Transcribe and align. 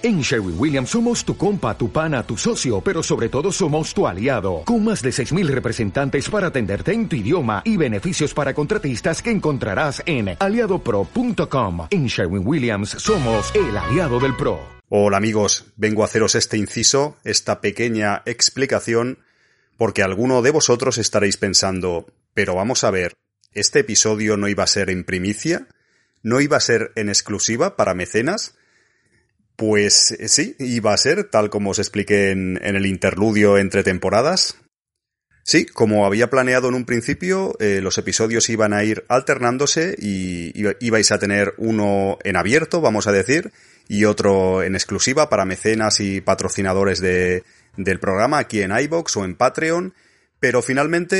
En 0.00 0.20
Sherwin 0.20 0.54
Williams 0.56 0.90
somos 0.90 1.24
tu 1.24 1.36
compa, 1.36 1.76
tu 1.76 1.90
pana, 1.90 2.22
tu 2.22 2.36
socio, 2.36 2.80
pero 2.80 3.02
sobre 3.02 3.28
todo 3.28 3.50
somos 3.50 3.92
tu 3.92 4.06
aliado, 4.06 4.62
con 4.64 4.84
más 4.84 5.02
de 5.02 5.10
6.000 5.10 5.48
representantes 5.48 6.30
para 6.30 6.46
atenderte 6.46 6.92
en 6.92 7.08
tu 7.08 7.16
idioma 7.16 7.62
y 7.64 7.76
beneficios 7.76 8.32
para 8.32 8.54
contratistas 8.54 9.20
que 9.20 9.32
encontrarás 9.32 10.00
en 10.06 10.36
aliadopro.com. 10.38 11.88
En 11.90 12.06
Sherwin 12.06 12.46
Williams 12.46 12.90
somos 12.90 13.52
el 13.56 13.76
aliado 13.76 14.20
del 14.20 14.36
PRO. 14.36 14.60
Hola 14.88 15.16
amigos, 15.16 15.64
vengo 15.74 16.02
a 16.02 16.04
haceros 16.04 16.36
este 16.36 16.56
inciso, 16.56 17.16
esta 17.24 17.60
pequeña 17.60 18.22
explicación, 18.24 19.18
porque 19.76 20.04
alguno 20.04 20.42
de 20.42 20.52
vosotros 20.52 20.98
estaréis 20.98 21.38
pensando, 21.38 22.06
pero 22.34 22.54
vamos 22.54 22.84
a 22.84 22.92
ver, 22.92 23.14
¿este 23.52 23.80
episodio 23.80 24.36
no 24.36 24.46
iba 24.46 24.62
a 24.62 24.68
ser 24.68 24.90
en 24.90 25.02
primicia? 25.02 25.66
¿No 26.22 26.40
iba 26.40 26.56
a 26.56 26.60
ser 26.60 26.92
en 26.94 27.08
exclusiva 27.08 27.74
para 27.74 27.94
mecenas? 27.94 28.54
Pues 29.58 30.12
eh, 30.12 30.28
sí, 30.28 30.54
iba 30.60 30.94
a 30.94 30.96
ser, 30.96 31.24
tal 31.24 31.50
como 31.50 31.70
os 31.70 31.80
expliqué 31.80 32.30
en, 32.30 32.60
el 32.62 32.86
interludio 32.86 33.58
entre 33.58 33.82
temporadas. 33.82 34.56
Sí, 35.42 35.66
como 35.66 36.06
había 36.06 36.30
planeado 36.30 36.68
en 36.68 36.76
un 36.76 36.84
principio, 36.84 37.56
eh, 37.58 37.80
los 37.82 37.98
episodios 37.98 38.48
iban 38.50 38.72
a 38.72 38.84
ir 38.84 39.04
alternándose 39.08 39.96
y 39.98 40.52
ibais 40.78 41.10
a 41.10 41.18
tener 41.18 41.54
uno 41.56 42.18
en 42.22 42.36
abierto, 42.36 42.80
vamos 42.80 43.08
a 43.08 43.12
decir, 43.12 43.50
y 43.88 44.04
otro 44.04 44.62
en 44.62 44.76
exclusiva 44.76 45.28
para 45.28 45.44
mecenas 45.44 45.98
y 45.98 46.20
patrocinadores 46.20 47.00
de, 47.00 47.42
del 47.76 47.98
programa 47.98 48.38
aquí 48.38 48.62
en 48.62 48.70
iBox 48.70 49.16
o 49.16 49.24
en 49.24 49.34
Patreon. 49.34 49.92
Pero 50.38 50.62
finalmente 50.62 51.16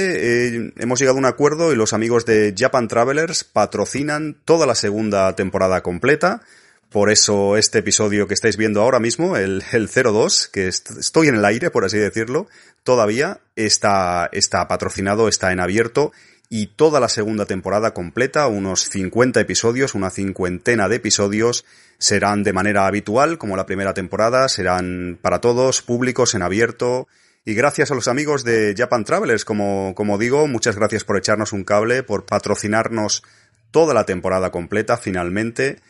eh, 0.46 0.72
hemos 0.76 1.00
llegado 1.00 1.16
a 1.16 1.18
un 1.18 1.26
acuerdo 1.26 1.72
y 1.72 1.76
los 1.76 1.92
amigos 1.92 2.24
de 2.24 2.54
Japan 2.56 2.86
Travelers 2.86 3.42
patrocinan 3.42 4.36
toda 4.44 4.64
la 4.64 4.76
segunda 4.76 5.34
temporada 5.34 5.82
completa. 5.82 6.42
Por 6.90 7.10
eso 7.10 7.56
este 7.56 7.80
episodio 7.80 8.26
que 8.26 8.34
estáis 8.34 8.56
viendo 8.56 8.80
ahora 8.80 8.98
mismo, 8.98 9.36
el, 9.36 9.62
el 9.72 9.88
02, 9.88 10.48
que 10.48 10.68
estoy 10.68 11.28
en 11.28 11.34
el 11.34 11.44
aire, 11.44 11.70
por 11.70 11.84
así 11.84 11.98
decirlo, 11.98 12.46
todavía 12.82 13.40
está, 13.56 14.30
está 14.32 14.66
patrocinado, 14.68 15.28
está 15.28 15.52
en 15.52 15.60
abierto 15.60 16.12
y 16.50 16.68
toda 16.68 16.98
la 16.98 17.08
segunda 17.08 17.44
temporada 17.44 17.92
completa, 17.92 18.46
unos 18.46 18.88
50 18.88 19.40
episodios, 19.40 19.94
una 19.94 20.08
cincuentena 20.08 20.88
de 20.88 20.96
episodios, 20.96 21.66
serán 21.98 22.42
de 22.42 22.54
manera 22.54 22.86
habitual, 22.86 23.36
como 23.36 23.56
la 23.56 23.66
primera 23.66 23.92
temporada, 23.92 24.48
serán 24.48 25.18
para 25.20 25.40
todos, 25.40 25.82
públicos, 25.82 26.34
en 26.34 26.42
abierto. 26.42 27.06
Y 27.44 27.54
gracias 27.54 27.90
a 27.90 27.94
los 27.94 28.08
amigos 28.08 28.44
de 28.44 28.74
Japan 28.76 29.04
Travelers, 29.04 29.44
como, 29.44 29.94
como 29.94 30.16
digo, 30.16 30.46
muchas 30.48 30.76
gracias 30.76 31.04
por 31.04 31.18
echarnos 31.18 31.52
un 31.52 31.64
cable, 31.64 32.02
por 32.02 32.24
patrocinarnos 32.24 33.22
toda 33.70 33.92
la 33.92 34.04
temporada 34.04 34.50
completa, 34.50 34.96
finalmente. 34.96 35.80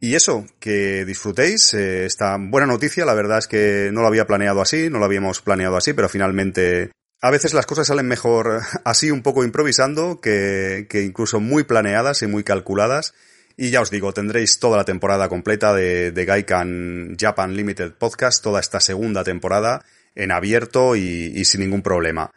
Y 0.00 0.14
eso, 0.14 0.46
que 0.60 1.04
disfrutéis 1.04 1.72
eh, 1.74 2.04
esta 2.04 2.36
buena 2.38 2.66
noticia. 2.66 3.04
La 3.04 3.14
verdad 3.14 3.38
es 3.38 3.46
que 3.46 3.90
no 3.92 4.02
lo 4.02 4.08
había 4.08 4.26
planeado 4.26 4.60
así, 4.60 4.90
no 4.90 4.98
lo 4.98 5.04
habíamos 5.04 5.40
planeado 5.40 5.76
así, 5.76 5.92
pero 5.92 6.08
finalmente 6.08 6.90
a 7.22 7.30
veces 7.30 7.54
las 7.54 7.66
cosas 7.66 7.86
salen 7.86 8.06
mejor 8.06 8.60
así 8.84 9.10
un 9.10 9.22
poco 9.22 9.44
improvisando 9.44 10.20
que, 10.20 10.86
que 10.88 11.02
incluso 11.02 11.40
muy 11.40 11.64
planeadas 11.64 12.22
y 12.22 12.26
muy 12.26 12.44
calculadas. 12.44 13.14
Y 13.58 13.70
ya 13.70 13.80
os 13.80 13.90
digo, 13.90 14.12
tendréis 14.12 14.58
toda 14.58 14.76
la 14.76 14.84
temporada 14.84 15.30
completa 15.30 15.72
de, 15.72 16.12
de 16.12 16.24
Gaikan 16.26 17.16
Japan 17.18 17.56
Limited 17.56 17.92
Podcast, 17.94 18.42
toda 18.42 18.60
esta 18.60 18.80
segunda 18.80 19.24
temporada 19.24 19.82
en 20.16 20.32
abierto 20.32 20.96
y, 20.96 21.44
sin 21.44 21.60
ningún 21.60 21.82
problema. 21.82 22.32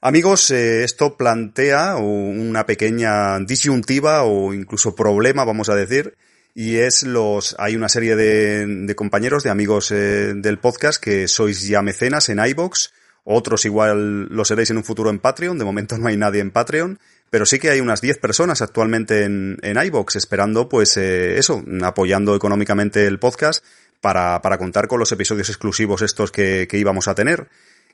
Amigos, 0.00 0.50
eh, 0.50 0.84
esto 0.84 1.16
plantea 1.16 1.96
una 1.96 2.66
pequeña 2.66 3.40
disyuntiva 3.40 4.22
o 4.22 4.52
incluso 4.52 4.94
problema, 4.94 5.44
vamos 5.44 5.68
a 5.68 5.74
decir, 5.74 6.16
y 6.58 6.78
es 6.78 7.02
los 7.02 7.54
hay 7.58 7.76
una 7.76 7.90
serie 7.90 8.16
de, 8.16 8.94
compañeros, 8.96 9.42
de 9.42 9.50
amigos 9.50 9.90
eh, 9.90 10.32
del 10.34 10.58
podcast 10.58 10.98
que 11.02 11.28
sois 11.28 11.68
ya 11.68 11.82
mecenas 11.82 12.30
en 12.30 12.38
iBox, 12.38 12.94
otros 13.24 13.66
igual 13.66 14.24
lo 14.30 14.42
seréis 14.46 14.70
en 14.70 14.78
un 14.78 14.84
futuro 14.84 15.10
en 15.10 15.18
Patreon, 15.18 15.58
de 15.58 15.66
momento 15.66 15.98
no 15.98 16.08
hay 16.08 16.16
nadie 16.16 16.40
en 16.40 16.50
Patreon, 16.50 16.98
pero 17.28 17.44
sí 17.44 17.58
que 17.58 17.68
hay 17.68 17.80
unas 17.80 18.00
10 18.00 18.16
personas 18.20 18.62
actualmente 18.62 19.24
en, 19.24 19.58
en 19.60 19.76
iBox 19.76 20.16
esperando 20.16 20.66
pues 20.66 20.96
eh, 20.96 21.36
eso, 21.36 21.62
apoyando 21.82 22.34
económicamente 22.34 23.06
el 23.06 23.18
podcast 23.18 23.62
para, 24.00 24.40
para 24.40 24.56
contar 24.56 24.88
con 24.88 24.98
los 24.98 25.12
episodios 25.12 25.50
exclusivos 25.50 26.00
estos 26.00 26.32
que, 26.32 26.66
que 26.70 26.78
íbamos 26.78 27.06
a 27.06 27.14
tener. 27.14 27.48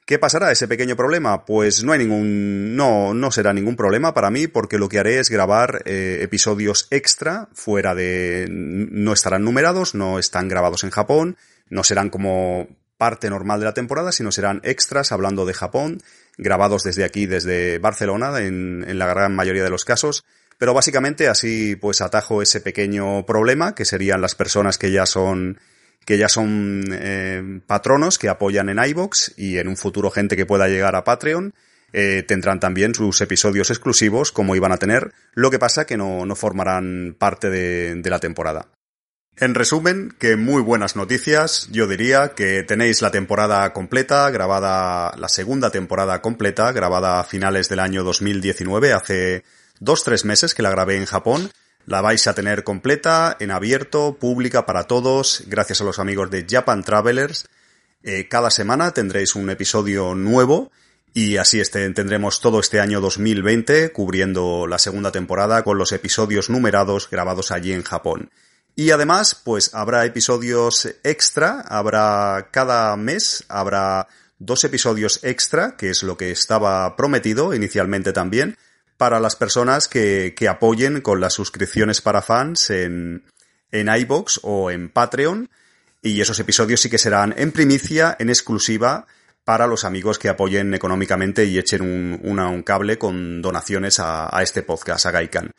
¿Qué 0.04 0.18
pasará 0.18 0.50
ese 0.50 0.66
pequeño 0.66 0.96
problema? 0.96 1.44
Pues 1.44 1.84
no 1.84 1.92
hay 1.92 2.00
ningún, 2.00 2.74
no, 2.74 3.14
no 3.14 3.30
será 3.30 3.52
ningún 3.52 3.76
problema 3.76 4.12
para 4.12 4.30
mí 4.30 4.48
porque 4.48 4.76
lo 4.78 4.88
que 4.88 4.98
haré 4.98 5.20
es 5.20 5.30
grabar 5.30 5.82
eh, 5.84 6.18
episodios 6.22 6.88
extra 6.90 7.48
fuera 7.52 7.94
de, 7.94 8.48
no 8.50 9.12
estarán 9.12 9.44
numerados, 9.44 9.94
no 9.94 10.18
están 10.18 10.48
grabados 10.48 10.82
en 10.82 10.91
Japón, 10.91 11.36
no 11.68 11.84
serán 11.84 12.10
como 12.10 12.66
parte 12.98 13.30
normal 13.30 13.60
de 13.60 13.66
la 13.66 13.74
temporada, 13.74 14.10
sino 14.10 14.32
serán 14.32 14.60
extras 14.64 15.12
hablando 15.12 15.46
de 15.46 15.54
Japón, 15.54 16.02
grabados 16.36 16.82
desde 16.82 17.04
aquí, 17.04 17.26
desde 17.26 17.78
Barcelona, 17.78 18.41
en, 18.41 18.84
en 18.86 18.98
la 18.98 19.06
gran 19.06 19.34
mayoría 19.36 19.62
de 19.62 19.70
los 19.70 19.84
casos. 19.84 20.24
Pero 20.58 20.74
básicamente 20.74 21.28
así 21.28 21.76
pues 21.76 22.00
atajo 22.00 22.42
ese 22.42 22.60
pequeño 22.60 23.24
problema 23.24 23.74
que 23.74 23.84
serían 23.84 24.20
las 24.20 24.34
personas 24.34 24.78
que 24.78 24.91
ya 24.91 25.06
son 25.06 25.58
que 26.04 26.18
ya 26.18 26.28
son 26.28 26.84
eh, 26.92 27.60
patronos 27.66 28.18
que 28.18 28.28
apoyan 28.28 28.68
en 28.68 28.82
iBox 28.84 29.34
y 29.36 29.58
en 29.58 29.68
un 29.68 29.76
futuro 29.76 30.10
gente 30.10 30.36
que 30.36 30.46
pueda 30.46 30.68
llegar 30.68 30.96
a 30.96 31.04
Patreon. 31.04 31.54
Eh, 31.92 32.24
tendrán 32.26 32.58
también 32.58 32.94
sus 32.94 33.20
episodios 33.20 33.70
exclusivos 33.70 34.32
como 34.32 34.56
iban 34.56 34.72
a 34.72 34.78
tener, 34.78 35.12
lo 35.34 35.50
que 35.50 35.58
pasa 35.58 35.84
que 35.84 35.98
no, 35.98 36.24
no 36.24 36.34
formarán 36.34 37.14
parte 37.18 37.50
de, 37.50 37.96
de 37.96 38.10
la 38.10 38.18
temporada. 38.18 38.68
En 39.36 39.54
resumen, 39.54 40.14
que 40.18 40.36
muy 40.36 40.62
buenas 40.62 40.94
noticias. 40.94 41.68
Yo 41.70 41.86
diría 41.86 42.32
que 42.34 42.62
tenéis 42.62 43.00
la 43.00 43.10
temporada 43.10 43.72
completa, 43.72 44.30
grabada, 44.30 45.14
la 45.16 45.28
segunda 45.28 45.70
temporada 45.70 46.20
completa, 46.20 46.70
grabada 46.72 47.20
a 47.20 47.24
finales 47.24 47.68
del 47.68 47.80
año 47.80 48.04
2019, 48.04 48.92
hace 48.92 49.44
dos, 49.80 50.04
tres 50.04 50.24
meses 50.24 50.54
que 50.54 50.62
la 50.62 50.70
grabé 50.70 50.96
en 50.96 51.06
Japón 51.06 51.50
la 51.87 52.00
vais 52.00 52.26
a 52.26 52.34
tener 52.34 52.65
completa, 52.65 53.37
en 53.41 53.50
abierto, 53.50 54.16
pública 54.19 54.66
para 54.66 54.84
todos, 54.84 55.44
gracias 55.47 55.81
a 55.81 55.84
los 55.84 55.98
amigos 55.98 56.31
de 56.31 56.47
Japan 56.48 56.84
Travelers. 56.84 57.48
Eh, 58.03 58.28
cada 58.28 58.50
semana 58.50 58.93
tendréis 58.93 59.34
un 59.34 59.50
episodio 59.50 60.15
nuevo 60.15 60.71
y 61.15 61.37
así 61.37 61.60
este, 61.60 61.88
tendremos 61.91 62.41
todo 62.41 62.60
este 62.60 62.81
año 62.81 63.00
2020 63.00 63.92
cubriendo 63.92 64.66
la 64.66 64.78
segunda 64.78 65.12
temporada 65.12 65.62
con 65.62 65.78
los 65.78 65.92
episodios 65.92 66.50
numerados 66.50 67.09
grabados 67.10 67.50
allí 67.50 67.72
en 67.72 67.82
Japón. 67.82 68.31
Y 68.75 68.91
además, 68.91 69.34
pues 69.34 69.75
habrá 69.75 70.06
episodios 70.06 70.88
extra, 71.04 71.60
habrá 71.60 72.48
cada 72.50 72.97
mes, 72.97 73.44
habrá 73.48 74.09
dos 74.38 74.65
episodios 74.65 75.21
extra, 75.22 75.76
que 75.76 75.91
es 75.91 76.03
lo 76.03 76.16
que 76.16 76.31
estaba 76.31 76.97
prometido 76.97 77.54
inicialmente 77.54 78.12
también, 78.12 78.56
para 79.02 79.18
las 79.18 79.34
personas 79.34 79.88
que, 79.88 80.32
apoyen 80.48 81.00
con 81.00 81.20
las 81.20 81.32
suscripciones 81.32 82.00
para 82.00 82.22
fans 82.22 82.70
en, 82.70 83.24
en 83.72 83.88
iBox 83.88 84.38
o 84.44 84.70
en 84.70 84.90
Patreon. 84.90 85.50
Y 86.00 86.20
esos 86.20 86.38
episodios 86.38 86.80
sí 86.80 86.88
que 86.88 86.98
serán 86.98 87.34
en 87.36 87.50
primicia, 87.50 88.16
en 88.20 88.28
exclusiva, 88.28 89.08
para 89.42 89.66
los 89.66 89.84
amigos 89.84 90.20
que 90.20 90.28
apoyen 90.28 90.72
económicamente 90.72 91.46
y 91.46 91.58
echen 91.58 91.82
un, 91.82 92.20
un 92.22 92.62
cable 92.62 92.96
con 92.96 93.42
donaciones 93.42 93.98
a, 93.98 94.28
a, 94.32 94.41
este 94.41 94.62
podcast, 94.62 95.04
a 95.06 95.10
Gaikan. 95.10 95.50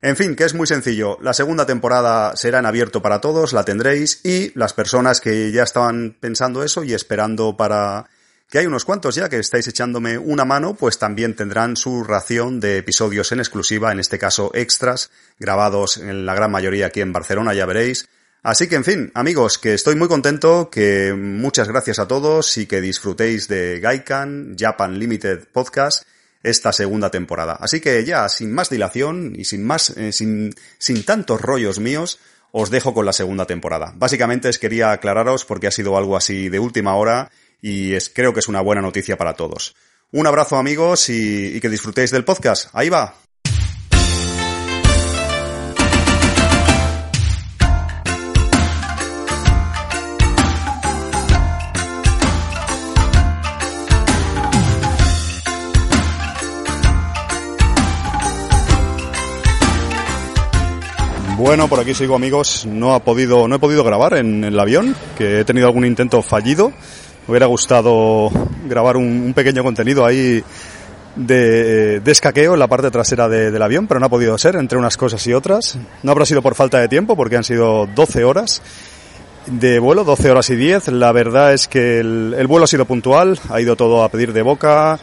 En 0.00 0.16
fin, 0.16 0.34
que 0.34 0.44
es 0.44 0.54
muy 0.54 0.66
sencillo. 0.66 1.18
La 1.20 1.34
segunda 1.34 1.66
temporada 1.66 2.34
será 2.34 2.60
en 2.60 2.66
abierto 2.66 3.02
para 3.02 3.20
todos, 3.20 3.52
la 3.52 3.66
tendréis, 3.66 4.24
y 4.24 4.58
las 4.58 4.72
personas 4.72 5.20
que 5.20 5.52
ya 5.52 5.64
estaban 5.64 6.16
pensando 6.18 6.64
eso 6.64 6.82
y 6.82 6.94
esperando 6.94 7.58
para 7.58 8.08
que 8.48 8.58
hay 8.58 8.66
unos 8.66 8.84
cuantos 8.84 9.14
ya 9.14 9.28
que 9.28 9.38
estáis 9.38 9.66
echándome 9.66 10.18
una 10.18 10.44
mano, 10.44 10.74
pues 10.74 10.98
también 10.98 11.34
tendrán 11.34 11.76
su 11.76 12.04
ración 12.04 12.60
de 12.60 12.78
episodios 12.78 13.32
en 13.32 13.40
exclusiva, 13.40 13.92
en 13.92 14.00
este 14.00 14.18
caso 14.18 14.50
extras, 14.54 15.10
grabados 15.38 15.96
en 15.96 16.26
la 16.26 16.34
gran 16.34 16.50
mayoría 16.50 16.86
aquí 16.86 17.00
en 17.00 17.12
Barcelona, 17.12 17.54
ya 17.54 17.66
veréis. 17.66 18.08
Así 18.42 18.68
que, 18.68 18.76
en 18.76 18.84
fin, 18.84 19.10
amigos, 19.14 19.58
que 19.58 19.74
estoy 19.74 19.96
muy 19.96 20.06
contento, 20.06 20.70
que 20.70 21.12
muchas 21.14 21.66
gracias 21.66 21.98
a 21.98 22.06
todos 22.06 22.56
y 22.58 22.66
que 22.66 22.80
disfrutéis 22.80 23.48
de 23.48 23.80
Gaikan 23.80 24.54
Japan 24.56 25.00
Limited 25.00 25.48
Podcast 25.52 26.06
esta 26.44 26.72
segunda 26.72 27.10
temporada. 27.10 27.54
Así 27.54 27.80
que 27.80 28.04
ya, 28.04 28.28
sin 28.28 28.52
más 28.52 28.70
dilación 28.70 29.32
y 29.36 29.46
sin 29.46 29.64
más, 29.64 29.90
eh, 29.96 30.12
sin, 30.12 30.54
sin 30.78 31.04
tantos 31.04 31.40
rollos 31.40 31.80
míos, 31.80 32.20
os 32.52 32.70
dejo 32.70 32.94
con 32.94 33.04
la 33.04 33.12
segunda 33.12 33.46
temporada. 33.46 33.92
Básicamente 33.96 34.48
es 34.48 34.60
quería 34.60 34.92
aclararos 34.92 35.44
porque 35.44 35.66
ha 35.66 35.72
sido 35.72 35.96
algo 35.96 36.16
así 36.16 36.48
de 36.48 36.60
última 36.60 36.94
hora 36.94 37.32
y 37.60 37.94
es, 37.94 38.08
creo 38.08 38.32
que 38.32 38.40
es 38.40 38.48
una 38.48 38.60
buena 38.60 38.82
noticia 38.82 39.16
para 39.16 39.34
todos. 39.34 39.74
Un 40.12 40.26
abrazo 40.26 40.56
amigos 40.56 41.08
y, 41.08 41.60
que 41.60 41.68
disfrutéis 41.68 42.10
del 42.10 42.24
podcast. 42.24 42.68
Ahí 42.72 42.88
va. 42.88 43.14
Bueno, 61.36 61.68
por 61.68 61.78
aquí 61.78 61.94
sigo 61.94 62.16
amigos, 62.16 62.66
no, 62.66 62.94
ha 62.94 63.04
podido, 63.04 63.46
no 63.46 63.56
he 63.56 63.58
podido 63.58 63.84
grabar 63.84 64.14
en 64.14 64.42
el 64.42 64.58
avión, 64.58 64.96
que 65.18 65.40
he 65.40 65.44
tenido 65.44 65.66
algún 65.66 65.84
intento 65.84 66.22
fallido. 66.22 66.72
Hubiera 67.28 67.46
gustado 67.46 68.30
grabar 68.66 68.96
un, 68.96 69.32
pequeño 69.34 69.62
contenido 69.64 70.04
ahí 70.04 70.42
de, 71.16 72.00
de, 72.00 72.12
escaqueo 72.12 72.54
en 72.54 72.60
la 72.60 72.68
parte 72.68 72.90
trasera 72.90 73.28
del 73.28 73.60
avión, 73.62 73.86
pero 73.86 73.98
no 73.98 74.06
ha 74.06 74.10
podido 74.10 74.36
ser 74.38 74.56
entre 74.56 74.78
unas 74.78 74.96
cosas 74.96 75.26
y 75.26 75.32
otras. 75.32 75.78
No 76.02 76.12
habrá 76.12 76.24
sido 76.24 76.42
por 76.42 76.54
falta 76.54 76.78
de 76.78 76.88
tiempo, 76.88 77.16
porque 77.16 77.36
han 77.36 77.44
sido 77.44 77.86
12 77.86 78.24
horas 78.24 78.62
de 79.46 79.78
vuelo, 79.78 80.04
12 80.04 80.30
horas 80.30 80.50
y 80.50 80.56
10. 80.56 80.88
La 80.88 81.12
verdad 81.12 81.52
es 81.52 81.68
que 81.68 82.00
el, 82.00 82.34
el 82.36 82.46
vuelo 82.46 82.64
ha 82.64 82.68
sido 82.68 82.84
puntual, 82.84 83.38
ha 83.48 83.60
ido 83.60 83.76
todo 83.76 84.04
a 84.04 84.08
pedir 84.08 84.32
de 84.32 84.42
boca. 84.42 84.98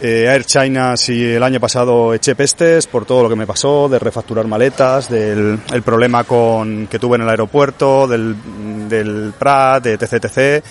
Eh, 0.00 0.26
Air 0.28 0.44
China, 0.44 0.94
si 0.96 1.24
el 1.24 1.42
año 1.42 1.58
pasado 1.58 2.12
eché 2.12 2.34
pestes 2.34 2.86
por 2.86 3.06
todo 3.06 3.22
lo 3.22 3.28
que 3.30 3.36
me 3.36 3.46
pasó, 3.46 3.88
de 3.88 3.98
refacturar 3.98 4.46
maletas, 4.46 5.08
del 5.08 5.58
el 5.72 5.82
problema 5.82 6.24
con, 6.24 6.86
que 6.86 6.98
tuve 6.98 7.16
en 7.16 7.22
el 7.22 7.28
aeropuerto, 7.30 8.06
del, 8.06 8.36
del 8.90 9.32
Prat, 9.38 9.84
de 9.84 9.94
etc, 9.94 10.62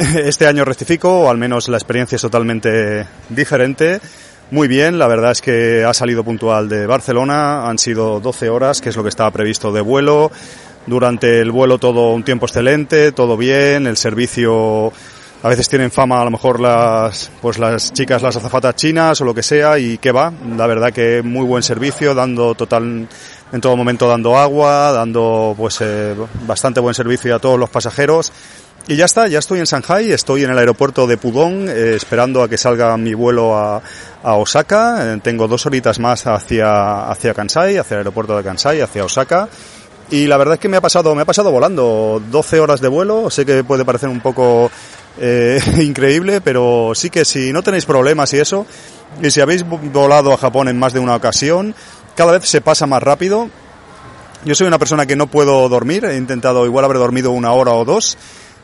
Este 0.24 0.46
año 0.46 0.64
rectifico, 0.64 1.20
o 1.20 1.30
al 1.30 1.36
menos 1.36 1.68
la 1.68 1.76
experiencia 1.76 2.16
es 2.16 2.22
totalmente 2.22 3.06
diferente. 3.28 4.00
Muy 4.50 4.66
bien, 4.66 4.98
la 4.98 5.06
verdad 5.06 5.32
es 5.32 5.42
que 5.42 5.84
ha 5.84 5.92
salido 5.92 6.24
puntual 6.24 6.68
de 6.70 6.86
Barcelona, 6.86 7.68
han 7.68 7.78
sido 7.78 8.18
12 8.18 8.48
horas, 8.48 8.80
que 8.80 8.88
es 8.88 8.96
lo 8.96 9.02
que 9.02 9.10
estaba 9.10 9.30
previsto 9.30 9.72
de 9.72 9.82
vuelo. 9.82 10.32
Durante 10.86 11.40
el 11.40 11.50
vuelo 11.50 11.78
todo 11.78 12.14
un 12.14 12.24
tiempo 12.24 12.46
excelente, 12.46 13.12
todo 13.12 13.36
bien, 13.36 13.86
el 13.86 13.98
servicio 13.98 14.90
a 15.42 15.48
veces 15.48 15.68
tienen 15.68 15.90
fama 15.90 16.20
a 16.20 16.24
lo 16.24 16.30
mejor 16.30 16.60
las 16.60 17.30
pues 17.40 17.58
las 17.58 17.94
chicas 17.94 18.20
las 18.20 18.36
azafatas 18.36 18.76
chinas 18.76 19.18
o 19.22 19.24
lo 19.24 19.32
que 19.32 19.42
sea 19.42 19.78
y 19.78 19.96
qué 19.96 20.12
va 20.12 20.30
la 20.54 20.66
verdad 20.66 20.92
que 20.92 21.22
muy 21.22 21.46
buen 21.46 21.62
servicio 21.62 22.14
dando 22.14 22.54
total 22.54 23.08
en 23.50 23.60
todo 23.62 23.74
momento 23.74 24.06
dando 24.06 24.36
agua 24.36 24.92
dando 24.92 25.54
pues 25.56 25.78
eh, 25.80 26.14
bastante 26.46 26.80
buen 26.80 26.94
servicio 26.94 27.34
a 27.34 27.38
todos 27.38 27.58
los 27.58 27.70
pasajeros 27.70 28.30
y 28.88 28.96
ya 28.96 29.04
está, 29.04 29.28
ya 29.28 29.38
estoy 29.38 29.60
en 29.60 29.66
Shanghai, 29.66 30.10
estoy 30.10 30.44
en 30.44 30.50
el 30.50 30.58
aeropuerto 30.58 31.06
de 31.06 31.16
Pudong 31.16 31.68
eh, 31.68 31.94
esperando 31.94 32.42
a 32.42 32.48
que 32.48 32.58
salga 32.58 32.96
mi 32.96 33.14
vuelo 33.14 33.56
a, 33.56 33.82
a 34.22 34.34
Osaka. 34.34 35.14
Eh, 35.14 35.20
tengo 35.22 35.46
dos 35.46 35.66
horitas 35.66 35.98
más 35.98 36.26
hacia, 36.26 37.08
hacia 37.08 37.34
Kansai, 37.34 37.76
hacia 37.76 37.94
el 37.94 37.98
aeropuerto 38.00 38.36
de 38.36 38.42
Kansai, 38.42 38.80
hacia 38.80 39.04
Osaka. 39.04 39.48
Y 40.10 40.26
la 40.26 40.36
verdad 40.36 40.54
es 40.54 40.60
que 40.60 40.68
me 40.68 40.76
ha 40.76 40.80
pasado, 40.80 41.14
me 41.14 41.22
ha 41.22 41.24
pasado 41.24 41.52
volando 41.52 42.20
12 42.30 42.58
horas 42.58 42.80
de 42.80 42.88
vuelo. 42.88 43.30
Sé 43.30 43.46
que 43.46 43.62
puede 43.62 43.84
parecer 43.84 44.08
un 44.08 44.20
poco 44.20 44.70
eh, 45.20 45.60
increíble, 45.80 46.40
pero 46.40 46.92
sí 46.94 47.10
que 47.10 47.24
si 47.24 47.52
no 47.52 47.62
tenéis 47.62 47.86
problemas 47.86 48.32
y 48.32 48.38
eso, 48.38 48.66
y 49.22 49.30
si 49.30 49.40
habéis 49.40 49.64
volado 49.64 50.32
a 50.32 50.36
Japón 50.36 50.68
en 50.68 50.78
más 50.78 50.92
de 50.92 51.00
una 51.00 51.14
ocasión, 51.14 51.74
cada 52.16 52.32
vez 52.32 52.48
se 52.48 52.60
pasa 52.60 52.86
más 52.86 53.02
rápido. 53.02 53.48
Yo 54.44 54.54
soy 54.54 54.66
una 54.66 54.78
persona 54.78 55.06
que 55.06 55.16
no 55.16 55.26
puedo 55.26 55.68
dormir, 55.68 56.04
he 56.06 56.16
intentado 56.16 56.64
igual 56.66 56.84
haber 56.84 56.96
dormido 56.96 57.30
una 57.30 57.52
hora 57.52 57.72
o 57.72 57.84
dos. 57.84 58.16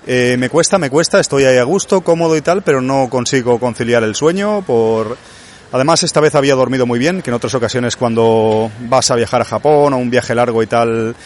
Eh, 0.07 0.37
me 0.39 0.49
cuesta, 0.49 0.79
me 0.79 0.89
cuesta, 0.89 1.19
estoy 1.19 1.45
ahí 1.45 1.57
a 1.57 1.65
gusto, 1.65 2.01
cómodo 2.03 2.37
y 2.37 2.41
tal, 2.41 2.63
pero 2.63 2.81
no 2.81 3.09
consigo 3.11 3.59
conciliar 3.59 4.05
el 4.05 4.15
sueño 4.15 4.63
por... 4.63 5.17
Además, 5.73 6.05
esta 6.05 6.21
vez 6.21 6.37
había 6.37 6.55
dormido 6.55 6.87
muy 6.87 7.01
bien, 7.01 7.23
que 7.23 7.31
en 7.31 7.35
otras 7.35 7.55
ocasiones 7.55 7.97
cuando 7.97 8.71
vas 8.89 9.11
a 9.11 9.17
viajar 9.17 9.41
a 9.41 9.45
Japón 9.45 9.93
o 9.93 9.97
un 9.97 10.09
viaje 10.11 10.33
largo 10.33 10.63
y 10.63 10.69
tal, 10.69 11.17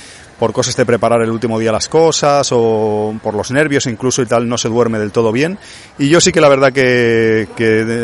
por 0.40 0.54
cosas 0.54 0.74
de 0.74 0.86
preparar 0.86 1.20
el 1.20 1.30
último 1.30 1.58
día 1.58 1.70
las 1.70 1.90
cosas 1.90 2.48
o 2.52 3.14
por 3.22 3.34
los 3.34 3.50
nervios 3.50 3.84
incluso 3.84 4.22
y 4.22 4.26
tal 4.26 4.48
no 4.48 4.56
se 4.56 4.70
duerme 4.70 4.98
del 4.98 5.12
todo 5.12 5.30
bien. 5.30 5.58
Y 5.98 6.08
yo 6.08 6.18
sí 6.22 6.32
que 6.32 6.40
la 6.40 6.48
verdad 6.48 6.72
que, 6.72 7.46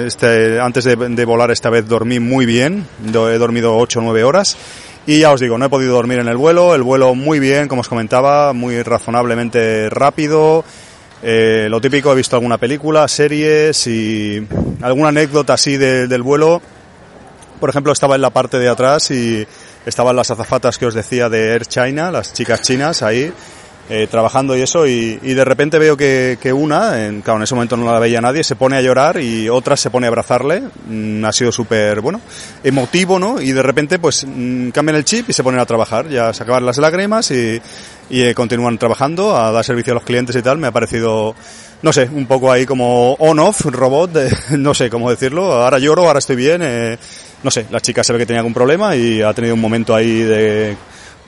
este, 0.07 0.61
antes 0.61 0.85
de, 0.85 1.25
volar 1.25 1.51
esta 1.51 1.71
vez 1.71 1.89
dormí 1.89 2.21
muy 2.21 2.45
bien 2.45 2.87
he 3.03 3.39
dormido 3.39 3.79
8 3.79 4.01
o 4.01 4.03
9 4.03 4.25
horas 4.25 4.59
y 5.07 5.21
ya 5.21 5.33
os 5.33 5.41
digo, 5.41 5.57
no 5.57 5.67
he 5.67 5.69
podido 5.69 5.95
dormir 5.95 6.19
en 6.19 6.29
el 6.29 6.37
vuelo, 6.37 6.75
el 6.75 6.83
vuelo 6.83 7.15
muy 7.15 7.39
bien, 7.39 7.69
como 7.69 7.83
os 7.83 7.89
comentaba, 7.89 8.53
muy 8.53 8.83
razonablemente 8.83 9.89
rápido, 9.89 10.65
eh, 11.23 11.69
lo 11.71 11.81
típico, 11.81 12.13
he 12.13 12.17
visto 12.17 12.37
alguna 12.37 12.59
película, 12.59 13.09
series 13.09 13.87
y 13.87 14.47
alguna 14.83 15.09
anécdota 15.09 15.55
así 15.55 15.77
del 15.77 16.23
vuelo. 16.23 16.61
Por 17.61 17.71
ejemplo, 17.71 17.93
estaba 17.93 18.17
en 18.17 18.21
la 18.21 18.31
parte 18.31 18.59
de 18.59 18.69
atrás 18.69 19.11
y 19.11 19.47
estaban 19.87 20.17
las 20.17 20.31
azafatas 20.31 20.77
que 20.77 20.87
os 20.87 20.95
decía 20.95 21.29
de 21.29 21.53
Air 21.53 21.67
China, 21.67 22.11
las 22.11 22.33
chicas 22.33 22.61
chinas 22.63 23.03
ahí, 23.03 23.33
eh, 23.89 24.09
trabajando 24.11 24.57
y 24.57 24.63
eso, 24.63 24.85
y, 24.87 25.19
y, 25.23 25.35
de 25.35 25.45
repente 25.45 25.79
veo 25.79 25.97
que, 25.97 26.39
que 26.41 26.53
una, 26.53 27.07
en, 27.07 27.23
claro, 27.23 27.39
en 27.39 27.45
ese 27.45 27.55
momento 27.55 27.77
no 27.77 27.93
la 27.93 28.01
veía 28.01 28.21
nadie, 28.21 28.43
se 28.43 28.57
pone 28.57 28.77
a 28.77 28.81
llorar 28.81 29.21
y 29.21 29.49
otra 29.49 29.77
se 29.77 29.91
pone 29.91 30.07
a 30.07 30.09
abrazarle. 30.09 30.63
Mm, 30.89 31.25
ha 31.25 31.33
sido 31.33 31.53
súper, 31.53 32.01
bueno, 32.01 32.21
emotivo, 32.65 33.21
¿no? 33.21 33.41
Y 33.41 33.53
de 33.53 33.63
repente, 33.63 34.01
pues, 34.01 34.27
mm, 34.27 34.71
cambian 34.71 34.97
el 34.97 35.05
chip 35.05 35.31
y 35.31 35.33
se 35.33 35.45
ponen 35.45 35.61
a 35.61 35.67
trabajar. 35.67 36.09
Ya 36.09 36.33
se 36.33 36.43
acaban 36.43 36.67
las 36.67 36.79
lágrimas 36.79 37.31
y, 37.31 37.61
y 38.11 38.23
eh, 38.23 38.35
continúan 38.35 38.77
trabajando, 38.77 39.37
a 39.37 39.53
dar 39.53 39.65
servicio 39.65 39.93
a 39.93 39.95
los 39.95 40.05
clientes 40.05 40.35
y 40.35 40.43
tal. 40.43 40.59
Me 40.59 40.67
ha 40.67 40.73
parecido, 40.73 41.37
no 41.83 41.93
sé, 41.93 42.09
un 42.13 42.27
poco 42.27 42.51
ahí 42.51 42.67
como 42.67 43.13
on-off, 43.15 43.67
robot, 43.67 44.11
no 44.59 44.75
sé 44.75 44.91
cómo 44.91 45.11
decirlo. 45.11 45.53
Ahora 45.53 45.79
lloro, 45.79 46.07
ahora 46.07 46.19
estoy 46.19 46.35
bien. 46.35 46.61
Eh, 46.65 46.99
no 47.45 47.53
sé, 47.53 47.67
la 47.71 47.81
chica 47.81 48.03
se 48.03 48.13
ve 48.13 48.19
que 48.19 48.27
tenía 48.27 48.41
algún 48.41 48.55
problema 48.55 48.97
y 48.97 49.23
ha 49.23 49.33
tenido 49.33 49.55
un 49.55 49.61
momento 49.61 49.95
ahí 49.95 50.23
de 50.23 50.77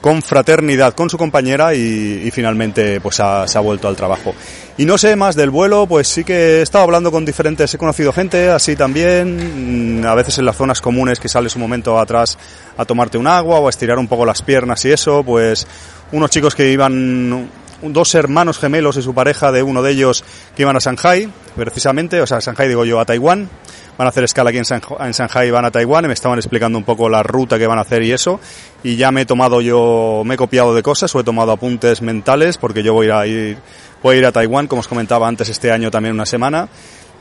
confraternidad 0.01 0.95
con 0.95 1.11
su 1.11 1.19
compañera 1.19 1.75
y, 1.75 2.31
finalmente 2.31 3.01
pues 3.01 3.21
ha, 3.21 3.49
se 3.49 3.59
ha 3.59 3.61
vuelto 3.61 3.89
al 3.89 3.97
trabajo. 3.97 4.35
Y 4.77 4.85
no 4.85 4.97
sé 4.97 5.17
más 5.17 5.35
del 5.35 5.51
vuelo, 5.51 5.87
pues 5.87 6.07
sí 6.07 6.23
que 6.23 6.59
he 6.59 6.63
estado 6.63 6.85
hablando 6.85 7.11
con 7.11 7.25
diferentes, 7.25 7.75
he 7.75 7.79
conocido 7.79 8.13
gente 8.13 8.49
así 8.51 8.77
también, 8.77 10.01
mm, 10.01 10.07
a 10.07 10.15
veces 10.15 10.39
en 10.39 10.45
las 10.45 10.57
zonas 10.57 10.81
comunes 10.81 11.19
que 11.19 11.29
sales 11.29 11.57
un 11.57 11.63
momento 11.63 11.99
atrás 11.99 12.39
a 12.77 12.85
tomarte 12.85 13.19
un 13.19 13.27
agua 13.27 13.59
o 13.59 13.67
a 13.67 13.71
estirar 13.71 13.99
un 13.99 14.07
poco 14.07 14.25
las 14.25 14.43
piernas 14.43 14.85
y 14.85 14.93
eso, 14.93 15.25
pues 15.25 15.67
unos 16.13 16.31
chicos 16.31 16.55
que 16.55 16.71
iban, 16.71 17.49
dos 17.83 18.15
hermanos 18.15 18.59
gemelos 18.59 18.97
y 18.97 19.03
su 19.03 19.15
pareja 19.15 19.53
de 19.53 19.63
uno 19.63 19.83
de 19.83 19.93
ellos 19.93 20.25
que 20.55 20.63
iban 20.63 20.77
a 20.77 20.81
Shanghai, 20.81 21.29
precisamente, 21.57 22.21
o 22.21 22.27
sea, 22.27 22.41
Shanghai 22.41 22.69
digo 22.69 22.85
yo, 22.85 23.01
a 23.01 23.05
Taiwán, 23.05 23.49
van 23.97 24.07
a 24.07 24.11
hacer 24.11 24.25
escala 24.25 24.51
aquí 24.51 24.59
en, 24.59 24.65
Shanghai 25.13 25.49
y 25.49 25.51
van 25.51 25.65
a 25.65 25.71
Taiwán 25.71 26.05
y 26.05 26.09
me 26.09 26.15
estaban 26.15 26.39
explicando 26.39 26.79
un 26.79 26.85
poco 26.85 27.09
la 27.09 27.23
ruta 27.23 27.59
que 27.59 27.67
van 27.67 27.79
a 27.79 27.83
hacer 27.83 28.03
y 28.03 28.13
eso. 28.13 28.41
Y 28.83 28.97
ya 28.97 29.11
me 29.11 29.23
he 29.23 29.27
tomado 29.27 29.61
yo, 29.61 30.23
me 30.25 30.35
he 30.35 30.37
copiado 30.37 30.75
de 30.75 30.83
cosas 30.83 31.13
o 31.15 31.21
he 31.21 31.25
tomado 31.25 31.53
apuntes 31.53 32.01
mentales 32.01 32.59
porque 32.59 32.83
yo 32.83 32.95
voy 32.95 33.11
a 33.11 33.27
ir, 33.27 33.59
voy 34.03 34.17
a 34.17 34.19
ir 34.19 34.27
a 34.27 34.33
Taiwán, 34.33 34.69
como 34.69 34.81
os 34.81 34.89
comentaba 34.89 35.27
antes, 35.27 35.49
este 35.49 35.73
año 35.73 35.91
también 35.91 36.15
una 36.15 36.27
semana. 36.27 36.69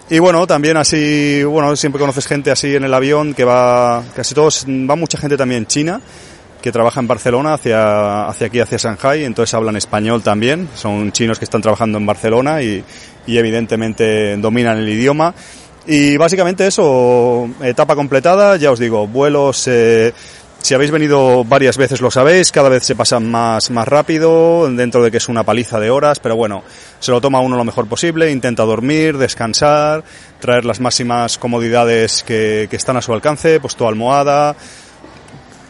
Y 0.10 0.20
bueno, 0.20 0.48
también 0.48 0.78
así, 0.78 1.44
bueno, 1.44 1.76
siempre 1.76 2.00
conoces 2.00 2.28
gente 2.28 2.50
así 2.50 2.76
en 2.76 2.86
el 2.86 2.94
avión 2.94 3.34
que 3.34 3.44
va, 3.44 4.04
casi 4.16 4.34
todos, 4.34 4.66
va 4.66 4.96
mucha 4.96 5.18
gente 5.18 5.36
también 5.36 5.66
china 5.66 6.00
que 6.62 6.72
trabaja 6.72 7.00
en 7.00 7.08
Barcelona 7.08 7.54
hacia, 7.54 8.28
hacia 8.28 8.48
aquí, 8.48 8.60
hacia 8.60 8.78
Shanghai, 8.78 9.24
entonces 9.24 9.54
hablan 9.54 9.76
español 9.76 10.22
también, 10.24 10.68
son 10.76 11.12
chinos 11.12 11.40
que 11.40 11.46
están 11.46 11.62
trabajando 11.62 11.98
en 11.98 12.06
Barcelona 12.06 12.62
y, 12.62 12.84
y 13.26 13.38
evidentemente 13.38 14.38
dominan 14.38 14.78
el 14.78 14.90
idioma. 14.90 15.34
Y 15.86 16.18
básicamente 16.18 16.68
eso, 16.68 17.50
etapa 17.62 17.96
completada, 17.96 18.58
ya 18.58 18.72
os 18.72 18.80
digo, 18.80 19.08
vuelos, 19.08 19.68
eh, 19.68 20.14
si 20.62 20.74
habéis 20.74 20.92
venido 20.92 21.46
varias 21.46 21.78
veces 21.78 22.02
lo 22.02 22.12
sabéis, 22.12 22.52
cada 22.52 22.68
vez 22.68 22.84
se 22.84 22.94
pasan 22.94 23.32
más, 23.32 23.70
más 23.70 23.88
rápido, 23.88 24.70
dentro 24.70 25.02
de 25.02 25.12
que 25.12 25.18
es 25.18 25.30
una 25.30 25.44
paliza 25.44 25.80
de 25.80 25.90
horas, 25.90 26.20
pero 26.20 26.36
bueno, 26.36 26.64
se 27.00 27.12
lo 27.12 27.22
toma 27.22 27.40
uno 27.40 27.56
lo 27.56 27.64
mejor 27.64 27.88
posible, 27.88 28.32
intenta 28.32 28.64
dormir, 28.64 29.18
descansar, 29.18 30.04
traer 30.42 30.66
las 30.66 30.82
máximas 30.82 31.38
comodidades 31.38 32.22
que, 32.24 32.68
que 32.70 32.76
están 32.76 32.98
a 32.98 33.02
su 33.02 33.14
alcance, 33.14 33.62
pues 33.62 33.78
tu 33.78 33.88
almohada, 33.88 34.58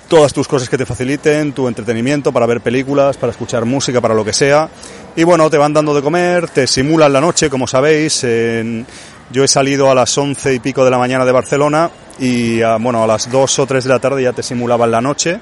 todas 0.07 0.33
tus 0.33 0.47
cosas 0.47 0.69
que 0.69 0.77
te 0.77 0.85
faciliten, 0.85 1.53
tu 1.53 1.67
entretenimiento 1.67 2.31
para 2.31 2.45
ver 2.45 2.61
películas, 2.61 3.17
para 3.17 3.31
escuchar 3.31 3.65
música, 3.65 4.01
para 4.01 4.13
lo 4.13 4.23
que 4.23 4.33
sea. 4.33 4.69
Y 5.15 5.23
bueno, 5.23 5.49
te 5.49 5.57
van 5.57 5.73
dando 5.73 5.93
de 5.93 6.01
comer, 6.01 6.49
te 6.49 6.67
simulan 6.67 7.11
la 7.11 7.21
noche, 7.21 7.49
como 7.49 7.67
sabéis, 7.67 8.23
en, 8.23 8.85
yo 9.31 9.43
he 9.43 9.47
salido 9.47 9.91
a 9.91 9.95
las 9.95 10.17
once 10.17 10.53
y 10.53 10.59
pico 10.59 10.85
de 10.85 10.91
la 10.91 10.97
mañana 10.97 11.25
de 11.25 11.31
Barcelona 11.31 11.89
y 12.19 12.61
a, 12.61 12.77
bueno, 12.77 13.03
a 13.03 13.07
las 13.07 13.29
dos 13.29 13.59
o 13.59 13.65
tres 13.65 13.83
de 13.83 13.89
la 13.89 13.99
tarde 13.99 14.23
ya 14.23 14.33
te 14.33 14.43
simulaban 14.43 14.91
la 14.91 15.01
noche, 15.01 15.39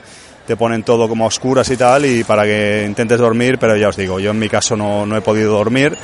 te 0.47 0.55
ponen 0.55 0.83
todo 0.83 1.07
como 1.07 1.25
a 1.25 1.27
oscuras 1.27 1.69
y 1.69 1.77
tal 1.77 2.05
y 2.05 2.23
para 2.23 2.43
que 2.43 2.83
intentes 2.87 3.19
dormir, 3.19 3.57
pero 3.59 3.75
ya 3.75 3.89
os 3.89 3.97
digo, 3.97 4.19
yo 4.19 4.31
en 4.31 4.39
mi 4.39 4.49
caso 4.49 4.75
no, 4.75 5.05
no 5.05 5.15
he 5.15 5.21
podido 5.21 5.51
dormir. 5.51 5.97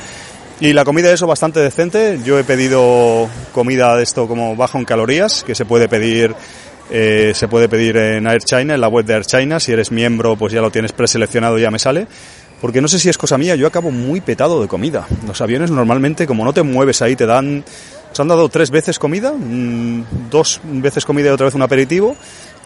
Y 0.60 0.74
la 0.74 0.84
comida 0.84 1.08
es 1.08 1.14
eso 1.14 1.26
bastante 1.26 1.58
decente. 1.58 2.20
Yo 2.24 2.38
he 2.38 2.44
pedido 2.44 3.28
comida 3.52 3.96
de 3.96 4.04
esto 4.04 4.28
como 4.28 4.54
bajo 4.54 4.78
en 4.78 4.84
calorías, 4.84 5.42
que 5.42 5.56
se 5.56 5.64
puede 5.64 5.88
pedir 5.88 6.36
eh, 6.90 7.32
se 7.34 7.48
puede 7.48 7.68
pedir 7.68 7.96
en 7.96 8.26
Air 8.26 8.42
China, 8.42 8.74
en 8.74 8.80
la 8.80 8.88
web 8.88 9.04
de 9.04 9.14
Air 9.14 9.24
China. 9.24 9.60
Si 9.60 9.72
eres 9.72 9.90
miembro, 9.90 10.36
pues 10.36 10.52
ya 10.52 10.60
lo 10.60 10.70
tienes 10.70 10.92
preseleccionado, 10.92 11.58
ya 11.58 11.70
me 11.70 11.78
sale. 11.78 12.06
Porque 12.60 12.80
no 12.80 12.88
sé 12.88 12.98
si 12.98 13.08
es 13.08 13.18
cosa 13.18 13.38
mía, 13.38 13.56
yo 13.56 13.66
acabo 13.66 13.90
muy 13.90 14.20
petado 14.20 14.62
de 14.62 14.68
comida. 14.68 15.06
Los 15.26 15.40
aviones 15.40 15.70
normalmente, 15.70 16.26
como 16.26 16.44
no 16.44 16.52
te 16.52 16.62
mueves 16.62 17.02
ahí, 17.02 17.16
te 17.16 17.26
dan... 17.26 17.64
Se 18.12 18.20
han 18.20 18.28
dado 18.28 18.48
tres 18.50 18.70
veces 18.70 18.98
comida, 18.98 19.32
mm, 19.32 20.28
dos 20.30 20.60
veces 20.64 21.04
comida 21.04 21.28
y 21.28 21.32
otra 21.32 21.46
vez 21.46 21.54
un 21.54 21.62
aperitivo. 21.62 22.14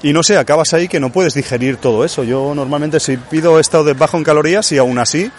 Y 0.02 0.12
no 0.12 0.22
sé, 0.22 0.36
acabas 0.36 0.74
ahí 0.74 0.88
que 0.88 1.00
no 1.00 1.10
puedes 1.10 1.34
digerir 1.34 1.76
todo 1.76 2.04
eso. 2.04 2.24
Yo 2.24 2.52
normalmente 2.54 3.00
si 3.00 3.16
pido 3.16 3.58
esto 3.58 3.84
de 3.84 3.94
bajo 3.94 4.18
en 4.18 4.24
calorías 4.24 4.70
y 4.72 4.78
aún 4.78 4.98
así 4.98 5.30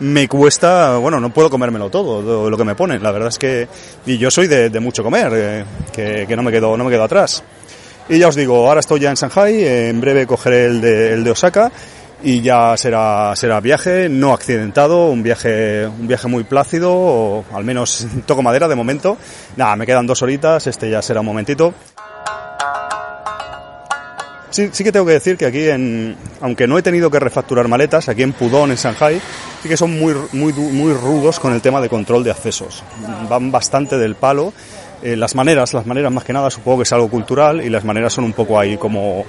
me 0.00 0.28
cuesta, 0.28 0.98
bueno, 0.98 1.20
no 1.20 1.30
puedo 1.30 1.50
comérmelo 1.50 1.90
todo, 1.90 2.50
lo 2.50 2.56
que 2.56 2.64
me 2.64 2.74
ponen. 2.74 3.02
La 3.02 3.10
verdad 3.10 3.28
es 3.28 3.38
que, 3.38 3.68
y 4.06 4.18
yo 4.18 4.30
soy 4.30 4.46
de, 4.46 4.80
mucho 4.80 5.02
comer, 5.02 5.32
eh, 5.34 5.64
que, 5.92 6.26
que, 6.28 6.36
no 6.36 6.42
me 6.42 6.52
quedo, 6.52 6.76
no 6.76 6.84
me 6.84 6.90
quedo 6.90 7.04
atrás. 7.04 7.42
Y 8.08 8.18
ya 8.18 8.28
os 8.28 8.36
digo, 8.36 8.68
ahora 8.68 8.80
estoy 8.80 9.00
ya 9.00 9.10
en 9.10 9.16
Shanghai, 9.16 9.64
en 9.66 10.00
breve 10.00 10.26
cogeré 10.26 10.66
el 10.66 10.80
de, 10.80 11.14
el 11.14 11.24
de 11.24 11.30
Osaka 11.30 11.72
y 12.22 12.40
ya 12.40 12.76
será, 12.76 13.36
será 13.36 13.60
viaje 13.60 14.08
no 14.08 14.32
accidentado, 14.32 15.10
un 15.10 15.22
viaje, 15.22 15.86
un 15.86 16.06
viaje 16.06 16.26
muy 16.26 16.44
plácido, 16.44 16.92
o 16.92 17.44
al 17.52 17.64
menos 17.64 18.06
toco 18.26 18.42
madera 18.42 18.66
de 18.66 18.74
momento. 18.74 19.16
Nada, 19.56 19.76
me 19.76 19.86
quedan 19.86 20.06
dos 20.06 20.22
horitas, 20.22 20.66
este 20.66 20.90
ya 20.90 21.02
será 21.02 21.20
un 21.20 21.26
momentito. 21.26 21.74
Sí, 24.50 24.68
sí 24.70 24.84
que 24.84 24.92
tengo 24.92 25.04
que 25.04 25.12
decir 25.12 25.36
que 25.36 25.46
aquí, 25.46 25.68
en, 25.68 26.16
aunque 26.40 26.68
no 26.68 26.78
he 26.78 26.82
tenido 26.82 27.10
que 27.10 27.18
refacturar 27.18 27.66
maletas, 27.66 28.08
aquí 28.08 28.22
en 28.22 28.32
Pudong, 28.32 28.70
en 28.70 28.76
Shanghai, 28.76 29.20
sí 29.62 29.68
que 29.68 29.76
son 29.76 29.98
muy, 29.98 30.14
muy, 30.32 30.52
muy 30.52 30.92
rudos 30.92 31.40
con 31.40 31.52
el 31.52 31.60
tema 31.60 31.80
de 31.80 31.88
control 31.88 32.22
de 32.22 32.30
accesos. 32.30 32.84
Van 33.28 33.50
bastante 33.50 33.98
del 33.98 34.14
palo. 34.14 34.52
Eh, 35.04 35.16
las 35.16 35.34
maneras, 35.34 35.74
las 35.74 35.84
maneras 35.84 36.10
más 36.10 36.24
que 36.24 36.32
nada, 36.32 36.50
supongo 36.50 36.78
que 36.78 36.84
es 36.84 36.92
algo 36.94 37.10
cultural 37.10 37.62
y 37.62 37.68
las 37.68 37.84
maneras 37.84 38.10
son 38.14 38.24
un 38.24 38.32
poco 38.32 38.58
ahí 38.58 38.78
como 38.78 39.26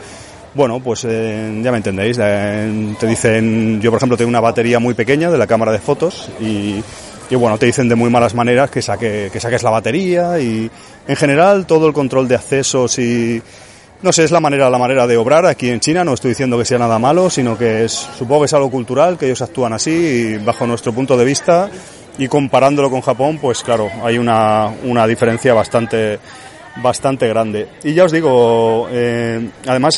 bueno, 0.53 0.79
pues 0.79 1.03
eh, 1.03 1.59
ya 1.61 1.69
me 1.69 1.77
entendéis. 1.77 2.17
Eh, 2.17 2.95
te 2.97 3.05
dicen, 3.05 3.81
yo 3.81 3.91
por 3.91 3.97
ejemplo 3.97 4.15
tengo 4.15 4.29
una 4.29 4.39
batería 4.39 4.79
muy 4.79 4.93
pequeña 4.93 5.29
de 5.29 5.37
la 5.37 5.45
cámara 5.45 5.73
de 5.73 5.79
fotos 5.79 6.29
y, 6.39 6.81
y 7.29 7.35
bueno, 7.35 7.57
te 7.57 7.65
dicen 7.65 7.89
de 7.89 7.95
muy 7.95 8.09
malas 8.09 8.33
maneras 8.33 8.71
que, 8.71 8.81
saque, 8.81 9.29
que 9.33 9.39
saques 9.41 9.63
la 9.63 9.69
batería 9.69 10.39
y 10.39 10.71
en 11.09 11.15
general 11.17 11.65
todo 11.65 11.87
el 11.87 11.93
control 11.93 12.29
de 12.29 12.35
accesos 12.35 12.97
y 12.97 13.41
no 14.01 14.13
sé, 14.13 14.23
es 14.23 14.31
la 14.31 14.39
manera, 14.39 14.69
la 14.69 14.77
manera 14.77 15.05
de 15.07 15.17
obrar 15.17 15.45
aquí 15.45 15.69
en 15.69 15.81
China. 15.81 16.05
No 16.05 16.13
estoy 16.13 16.29
diciendo 16.29 16.57
que 16.57 16.63
sea 16.63 16.77
nada 16.77 16.99
malo, 16.99 17.29
sino 17.29 17.57
que 17.57 17.83
es, 17.83 17.91
supongo 18.17 18.43
que 18.43 18.45
es 18.45 18.53
algo 18.53 18.71
cultural, 18.71 19.17
que 19.17 19.25
ellos 19.25 19.41
actúan 19.41 19.73
así 19.73 19.91
y 19.91 20.37
bajo 20.37 20.65
nuestro 20.65 20.93
punto 20.93 21.17
de 21.17 21.25
vista 21.25 21.69
y 22.17 22.27
comparándolo 22.27 22.89
con 22.89 23.01
Japón, 23.01 23.39
pues 23.41 23.63
claro, 23.63 23.89
hay 24.03 24.17
una, 24.17 24.71
una 24.83 25.05
diferencia 25.07 25.53
bastante 25.53 26.19
bastante 26.77 27.27
grande. 27.27 27.67
Y 27.83 27.93
ya 27.93 28.05
os 28.05 28.11
digo, 28.11 28.87
eh, 28.91 29.49
además, 29.65 29.97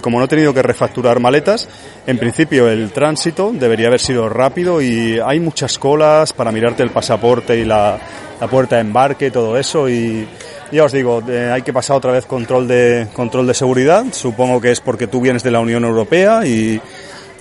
como 0.00 0.18
no 0.18 0.24
he 0.24 0.28
tenido 0.28 0.52
que 0.52 0.62
refacturar 0.62 1.20
maletas, 1.20 1.68
en 2.06 2.18
principio 2.18 2.68
el 2.68 2.90
tránsito 2.90 3.52
debería 3.52 3.88
haber 3.88 4.00
sido 4.00 4.28
rápido 4.28 4.80
y 4.82 5.18
hay 5.24 5.40
muchas 5.40 5.78
colas 5.78 6.32
para 6.32 6.52
mirarte 6.52 6.82
el 6.82 6.90
pasaporte 6.90 7.58
y 7.58 7.64
la, 7.64 7.98
la 8.40 8.48
puerta 8.48 8.76
de 8.76 8.82
embarque 8.82 9.26
y 9.26 9.30
todo 9.30 9.56
eso. 9.56 9.88
Y 9.88 10.26
ya 10.72 10.84
os 10.84 10.92
digo, 10.92 11.22
eh, 11.28 11.50
hay 11.52 11.62
que 11.62 11.72
pasar 11.72 11.96
otra 11.96 12.12
vez 12.12 12.26
control 12.26 12.66
de, 12.66 13.06
control 13.12 13.46
de 13.46 13.54
seguridad. 13.54 14.04
Supongo 14.12 14.60
que 14.60 14.72
es 14.72 14.80
porque 14.80 15.06
tú 15.06 15.20
vienes 15.20 15.42
de 15.42 15.50
la 15.52 15.60
Unión 15.60 15.84
Europea 15.84 16.44
y, 16.44 16.80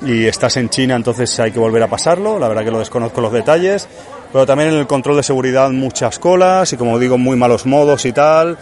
y 0.06 0.26
estás 0.26 0.58
en 0.58 0.70
China, 0.70 0.96
entonces 0.96 1.40
hay 1.40 1.52
que 1.52 1.60
volver 1.60 1.82
a 1.82 1.88
pasarlo. 1.88 2.38
La 2.38 2.48
verdad 2.48 2.64
que 2.64 2.72
lo 2.72 2.80
desconozco 2.80 3.22
los 3.22 3.34
detalles 3.34 3.88
pero 4.36 4.46
también 4.46 4.72
en 4.74 4.80
el 4.80 4.86
control 4.86 5.16
de 5.16 5.24
seguridad 5.24 5.70
muchas 5.70 6.20
colas 6.20 6.74
y 6.74 6.76
como 6.76 7.00
digo 7.00 7.18
muy 7.18 7.38
malos 7.38 7.66
modos 7.66 8.04
y 8.04 8.12
tal. 8.12 8.58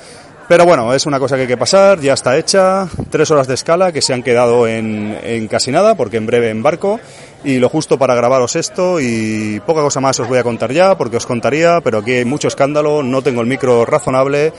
Pero 0.48 0.65
bueno, 0.65 0.94
es 0.94 1.08
una 1.08 1.18
cosa 1.18 1.36
que 1.36 1.42
hay 1.42 1.48
que 1.48 1.58
pasar, 1.58 2.00
ya 2.00 2.13
está 2.13 2.38
hecha, 2.38 2.88
tres 3.10 3.32
horas 3.32 3.48
de 3.48 3.56
escala 3.56 3.92
que 3.92 4.03
se 4.03 4.13
han 4.13 4.22
quedado 4.22 4.68
en, 4.68 5.18
en 5.24 5.48
casi 5.48 5.72
nada 5.72 5.96
porque 5.96 6.18
en 6.18 6.27
breve 6.27 6.51
embarco 6.51 7.00
y 7.44 7.58
lo 7.58 7.70
justo 7.70 7.98
para 7.98 8.13
grabaros 8.13 8.56
esto 8.56 9.00
y 9.01 9.60
poca 9.65 9.82
cosa 9.82 10.00
más 10.00 10.20
os 10.20 10.27
voy 10.27 10.38
a 10.38 10.44
contar 10.44 10.72
ya 10.72 10.96
porque 10.96 11.18
os 11.18 11.25
contaría, 11.25 11.82
pero 11.82 11.98
aquí 11.98 12.12
hay 12.12 12.25
mucho 12.25 12.50
escándalo, 12.50 13.01
no 13.01 13.24
tengo 13.24 13.42
el 13.42 13.48
micro 13.48 13.84
razonable 13.84 14.53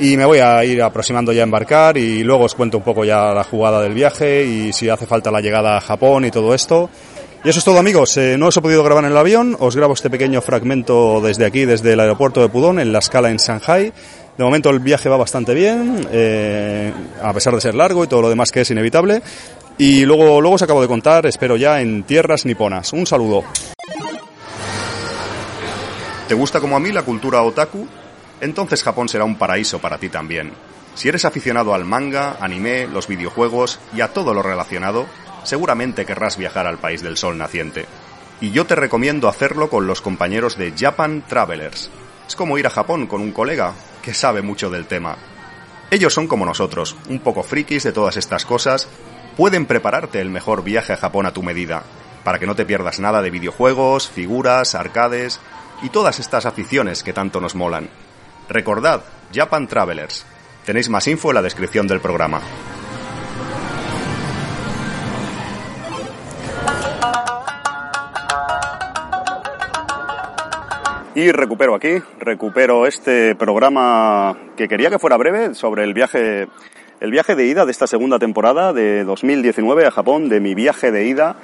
y 0.00 0.16
me 0.16 0.24
voy 0.24 0.40
a 0.40 0.64
ir 0.64 0.82
aproximando 0.82 1.32
ya 1.32 1.42
a 1.42 1.44
embarcar 1.44 1.96
y 1.96 2.24
luego 2.24 2.42
os 2.42 2.56
cuento 2.56 2.78
un 2.78 2.82
poco 2.82 3.04
ya 3.04 3.32
la 3.32 3.44
jugada 3.44 3.80
del 3.82 3.94
viaje 3.94 4.44
y 4.44 4.72
si 4.72 4.88
hace 4.88 5.06
falta 5.06 5.30
la 5.30 5.40
llegada 5.40 5.76
a 5.76 5.80
Japón 5.80 6.24
y 6.24 6.32
todo 6.32 6.54
esto. 6.54 6.90
Y 7.46 7.48
eso 7.48 7.60
es 7.60 7.64
todo 7.64 7.78
amigos, 7.78 8.16
eh, 8.16 8.36
no 8.36 8.48
os 8.48 8.56
he 8.56 8.60
podido 8.60 8.82
grabar 8.82 9.04
en 9.04 9.12
el 9.12 9.16
avión, 9.16 9.56
os 9.60 9.76
grabo 9.76 9.94
este 9.94 10.10
pequeño 10.10 10.42
fragmento 10.42 11.20
desde 11.20 11.46
aquí, 11.46 11.64
desde 11.64 11.92
el 11.92 12.00
aeropuerto 12.00 12.40
de 12.40 12.48
Pudong, 12.48 12.80
en 12.80 12.90
la 12.90 12.98
escala 12.98 13.30
en 13.30 13.36
Shanghai. 13.36 13.92
De 14.36 14.42
momento 14.42 14.68
el 14.70 14.80
viaje 14.80 15.08
va 15.08 15.16
bastante 15.16 15.54
bien, 15.54 16.08
eh, 16.10 16.92
a 17.22 17.32
pesar 17.32 17.54
de 17.54 17.60
ser 17.60 17.76
largo 17.76 18.02
y 18.02 18.08
todo 18.08 18.22
lo 18.22 18.30
demás 18.30 18.50
que 18.50 18.62
es 18.62 18.70
inevitable. 18.72 19.22
Y 19.78 20.04
luego, 20.04 20.40
luego 20.40 20.56
os 20.56 20.62
acabo 20.62 20.82
de 20.82 20.88
contar, 20.88 21.24
espero 21.24 21.56
ya 21.56 21.80
en 21.80 22.02
tierras 22.02 22.46
niponas. 22.46 22.92
Un 22.92 23.06
saludo. 23.06 23.44
¿Te 26.26 26.34
gusta 26.34 26.58
como 26.58 26.74
a 26.74 26.80
mí 26.80 26.90
la 26.90 27.04
cultura 27.04 27.42
otaku? 27.42 27.86
Entonces 28.40 28.82
Japón 28.82 29.08
será 29.08 29.24
un 29.24 29.38
paraíso 29.38 29.78
para 29.78 29.98
ti 29.98 30.08
también. 30.08 30.50
Si 30.96 31.08
eres 31.08 31.24
aficionado 31.24 31.74
al 31.74 31.84
manga, 31.84 32.38
anime, 32.40 32.88
los 32.88 33.06
videojuegos 33.06 33.78
y 33.94 34.00
a 34.00 34.08
todo 34.08 34.34
lo 34.34 34.42
relacionado, 34.42 35.06
seguramente 35.46 36.04
querrás 36.04 36.36
viajar 36.36 36.66
al 36.66 36.78
país 36.78 37.02
del 37.02 37.16
sol 37.16 37.38
naciente. 37.38 37.86
Y 38.40 38.50
yo 38.50 38.66
te 38.66 38.74
recomiendo 38.74 39.28
hacerlo 39.28 39.70
con 39.70 39.86
los 39.86 40.02
compañeros 40.02 40.58
de 40.58 40.74
Japan 40.76 41.24
Travelers. 41.26 41.90
Es 42.28 42.36
como 42.36 42.58
ir 42.58 42.66
a 42.66 42.70
Japón 42.70 43.06
con 43.06 43.22
un 43.22 43.32
colega 43.32 43.72
que 44.02 44.12
sabe 44.12 44.42
mucho 44.42 44.68
del 44.68 44.86
tema. 44.86 45.16
Ellos 45.90 46.12
son 46.12 46.26
como 46.26 46.44
nosotros, 46.44 46.96
un 47.08 47.20
poco 47.20 47.42
frikis 47.42 47.84
de 47.84 47.92
todas 47.92 48.16
estas 48.16 48.44
cosas, 48.44 48.88
pueden 49.36 49.66
prepararte 49.66 50.20
el 50.20 50.30
mejor 50.30 50.64
viaje 50.64 50.92
a 50.92 50.96
Japón 50.96 51.26
a 51.26 51.32
tu 51.32 51.42
medida, 51.42 51.84
para 52.24 52.38
que 52.38 52.46
no 52.46 52.56
te 52.56 52.66
pierdas 52.66 52.98
nada 52.98 53.22
de 53.22 53.30
videojuegos, 53.30 54.08
figuras, 54.08 54.74
arcades 54.74 55.40
y 55.82 55.90
todas 55.90 56.18
estas 56.18 56.44
aficiones 56.44 57.02
que 57.02 57.12
tanto 57.12 57.40
nos 57.40 57.54
molan. 57.54 57.88
Recordad, 58.48 59.02
Japan 59.32 59.68
Travelers. 59.68 60.26
Tenéis 60.64 60.88
más 60.88 61.06
info 61.06 61.30
en 61.30 61.36
la 61.36 61.42
descripción 61.42 61.86
del 61.86 62.00
programa. 62.00 62.40
Y 71.16 71.32
recupero 71.32 71.74
aquí, 71.74 72.02
recupero 72.20 72.86
este 72.86 73.34
programa 73.36 74.36
que 74.54 74.68
quería 74.68 74.90
que 74.90 74.98
fuera 74.98 75.16
breve 75.16 75.54
sobre 75.54 75.82
el 75.82 75.94
viaje, 75.94 76.46
el 77.00 77.10
viaje 77.10 77.34
de 77.34 77.46
ida 77.46 77.64
de 77.64 77.72
esta 77.72 77.86
segunda 77.86 78.18
temporada 78.18 78.74
de 78.74 79.02
2019 79.02 79.86
a 79.86 79.90
Japón, 79.90 80.28
de 80.28 80.40
mi 80.40 80.54
viaje 80.54 80.92
de 80.92 81.06
ida. 81.06 81.36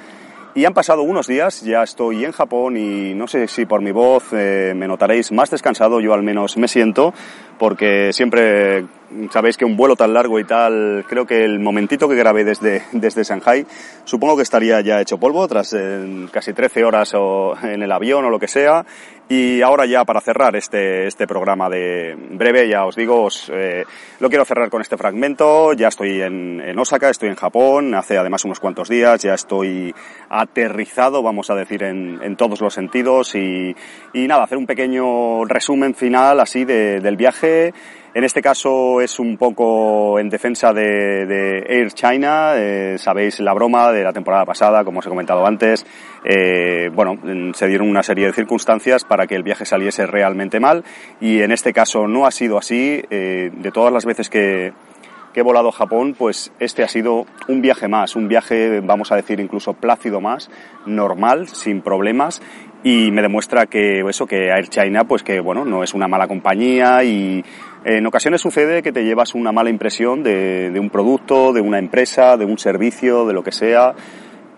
Y 0.53 0.65
han 0.65 0.75
pasado 0.75 1.01
unos 1.01 1.25
días, 1.25 1.63
ya 1.63 1.81
estoy 1.81 2.23
en 2.23 2.33
Japón 2.33 2.77
y 2.77 3.15
no 3.15 3.27
sé 3.27 3.47
si 3.47 3.65
por 3.65 3.81
mi 3.81 3.89
voz 3.89 4.25
eh, 4.31 4.73
me 4.75 4.87
notaréis 4.87 5.31
más 5.31 5.49
descansado, 5.49 5.99
yo 5.99 6.13
al 6.13 6.21
menos 6.21 6.55
me 6.55 6.67
siento, 6.67 7.11
porque 7.57 8.13
siempre 8.13 8.85
sabéis 9.31 9.57
que 9.57 9.65
un 9.65 9.77
vuelo 9.77 9.95
tan 9.95 10.13
largo 10.13 10.39
y 10.39 10.43
tal, 10.43 11.05
creo 11.07 11.25
que 11.25 11.43
el 11.43 11.59
momentito 11.59 12.07
que 12.07 12.15
grabé 12.15 12.43
desde, 12.43 12.83
desde 12.91 13.23
Shanghai, 13.23 13.65
supongo 14.03 14.35
que 14.35 14.43
estaría 14.43 14.81
ya 14.81 15.01
hecho 15.01 15.17
polvo 15.17 15.47
tras 15.47 15.73
eh, 15.73 16.27
casi 16.31 16.53
13 16.53 16.83
horas 16.83 17.13
en 17.63 17.83
el 17.83 17.91
avión 17.91 18.25
o 18.25 18.29
lo 18.29 18.39
que 18.39 18.47
sea. 18.47 18.85
Y 19.29 19.61
ahora 19.61 19.85
ya 19.85 20.03
para 20.03 20.19
cerrar 20.19 20.55
este, 20.55 21.07
este 21.07 21.25
programa 21.25 21.69
de 21.69 22.15
breve, 22.31 22.67
ya 22.67 22.85
os 22.85 22.95
digo, 22.95 23.29
eh, 23.51 23.85
lo 24.19 24.29
quiero 24.29 24.43
cerrar 24.43 24.69
con 24.69 24.81
este 24.81 24.97
fragmento. 24.97 25.73
Ya 25.73 25.87
estoy 25.87 26.21
en, 26.21 26.59
en, 26.59 26.77
Osaka, 26.77 27.09
estoy 27.09 27.29
en 27.29 27.35
Japón, 27.35 27.95
hace 27.95 28.17
además 28.17 28.43
unos 28.43 28.59
cuantos 28.59 28.89
días, 28.89 29.21
ya 29.21 29.33
estoy 29.33 29.95
aterrizado, 30.29 31.23
vamos 31.23 31.49
a 31.49 31.55
decir, 31.55 31.83
en, 31.83 32.19
en 32.21 32.35
todos 32.35 32.59
los 32.59 32.73
sentidos. 32.73 33.33
Y, 33.35 33.73
y 34.13 34.27
nada, 34.27 34.43
hacer 34.43 34.57
un 34.57 34.67
pequeño 34.67 35.45
resumen 35.45 35.95
final 35.95 36.41
así 36.41 36.65
de, 36.65 36.99
del 36.99 37.15
viaje. 37.15 37.73
En 38.15 38.23
este 38.23 38.43
caso 38.43 39.01
es 39.01 39.17
un 39.17 39.37
poco 39.37 40.19
en 40.19 40.29
defensa 40.29 40.71
de, 40.71 41.65
Air 41.67 41.91
China. 41.93 42.53
Eh, 42.55 42.97
sabéis 42.99 43.39
la 43.39 43.53
broma 43.53 43.91
de 43.91 44.03
la 44.03 44.13
temporada 44.13 44.45
pasada, 44.45 44.83
como 44.83 44.99
os 44.99 45.05
he 45.07 45.09
comentado 45.09 45.43
antes. 45.47 45.83
Eh, 46.23 46.91
bueno, 46.93 47.17
se 47.55 47.65
dieron 47.65 47.89
una 47.89 48.03
serie 48.03 48.27
de 48.27 48.33
circunstancias 48.33 49.03
para 49.03 49.25
que 49.25 49.33
el 49.33 49.41
viaje 49.41 49.65
saliese 49.65 50.05
realmente 50.05 50.59
mal 50.59 50.83
y 51.19 51.41
en 51.41 51.51
este 51.51 51.73
caso 51.73 52.07
no 52.07 52.27
ha 52.27 52.31
sido 52.31 52.59
así. 52.59 53.03
Eh, 53.09 53.49
de 53.51 53.71
todas 53.71 53.91
las 53.91 54.05
veces 54.05 54.29
que, 54.29 54.73
que 55.33 55.39
he 55.39 55.43
volado 55.43 55.69
a 55.69 55.71
Japón, 55.71 56.15
pues 56.15 56.53
este 56.59 56.83
ha 56.83 56.87
sido 56.87 57.25
un 57.47 57.61
viaje 57.61 57.87
más, 57.87 58.15
un 58.15 58.27
viaje, 58.27 58.79
vamos 58.79 59.11
a 59.11 59.15
decir, 59.15 59.39
incluso 59.39 59.73
plácido 59.73 60.21
más, 60.21 60.51
normal, 60.85 61.47
sin 61.47 61.81
problemas, 61.81 62.41
y 62.83 63.11
me 63.11 63.21
demuestra 63.21 63.65
que 63.65 64.01
eso, 64.07 64.27
que 64.27 64.49
Air 64.49 64.67
China, 64.67 65.05
pues 65.05 65.23
que 65.23 65.39
bueno, 65.39 65.63
no 65.63 65.83
es 65.83 65.93
una 65.93 66.07
mala 66.07 66.27
compañía 66.27 67.03
y 67.03 67.43
en 67.85 68.05
ocasiones 68.05 68.41
sucede 68.41 68.83
que 68.83 68.91
te 68.91 69.03
llevas 69.03 69.33
una 69.35 69.51
mala 69.51 69.69
impresión 69.69 70.21
de, 70.21 70.69
de 70.69 70.79
un 70.79 70.89
producto, 70.89 71.53
de 71.53 71.61
una 71.61 71.79
empresa, 71.79 72.37
de 72.37 72.45
un 72.45 72.57
servicio, 72.57 73.25
de 73.25 73.33
lo 73.33 73.43
que 73.43 73.51
sea, 73.51 73.95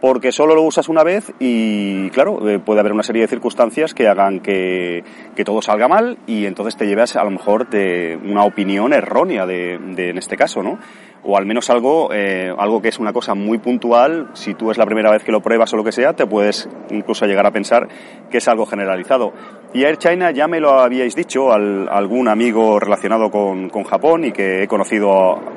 porque 0.06 0.32
solo 0.32 0.54
lo 0.54 0.62
usas 0.62 0.88
una 0.88 1.04
vez 1.04 1.34
y 1.40 2.12
claro, 2.12 2.48
eh, 2.48 2.60
puede 2.60 2.80
haber 2.80 2.94
una 2.94 3.02
serie 3.02 3.24
de 3.24 3.28
circunstancias 3.28 3.96
que 3.96 4.08
hagan 4.08 4.40
que, 4.40 5.04
que, 5.36 5.44
todo 5.44 5.64
salga 5.64 5.88
mal 5.88 6.20
y 6.28 6.46
entonces 6.46 6.78
te 6.78 6.86
llevas 6.86 7.16
a 7.16 7.24
lo 7.24 7.32
mejor 7.32 7.72
de 7.72 8.16
una 8.24 8.44
opinión 8.44 8.94
errónea 8.94 9.48
de, 9.48 9.80
de 9.80 10.12
en 10.12 10.20
este 10.20 10.38
caso, 10.38 10.62
¿no? 10.62 10.78
O 11.24 11.36
al 11.38 11.48
menos 11.48 11.72
algo, 11.72 12.14
eh, 12.14 12.54
algo 12.56 12.84
que 12.84 12.90
es 12.90 13.00
una 13.00 13.14
cosa 13.14 13.34
muy 13.34 13.58
puntual, 13.58 14.30
si 14.34 14.54
tú 14.54 14.70
es 14.70 14.78
la 14.78 14.86
primera 14.86 15.10
vez 15.10 15.24
que 15.24 15.32
lo 15.32 15.42
pruebas 15.42 15.74
o 15.74 15.78
lo 15.78 15.84
que 15.84 15.92
sea, 15.92 16.14
te 16.14 16.28
puedes 16.28 16.70
incluso 16.92 17.26
llegar 17.26 17.48
a 17.48 17.52
pensar 17.52 17.88
que 18.30 18.38
es 18.38 18.48
algo 18.48 18.68
generalizado. 18.68 19.34
Y 19.74 19.86
Air 19.86 19.98
China 19.98 20.30
ya 20.30 20.48
me 20.48 20.60
lo 20.60 20.80
habíais 20.82 21.16
dicho 21.16 21.52
al, 21.52 21.90
algún 21.90 22.28
amigo 22.28 22.80
relacionado 22.80 23.32
con, 23.32 23.70
con, 23.70 23.84
Japón 23.86 24.26
y 24.26 24.32
que 24.32 24.62
he 24.62 24.68
conocido 24.68 25.12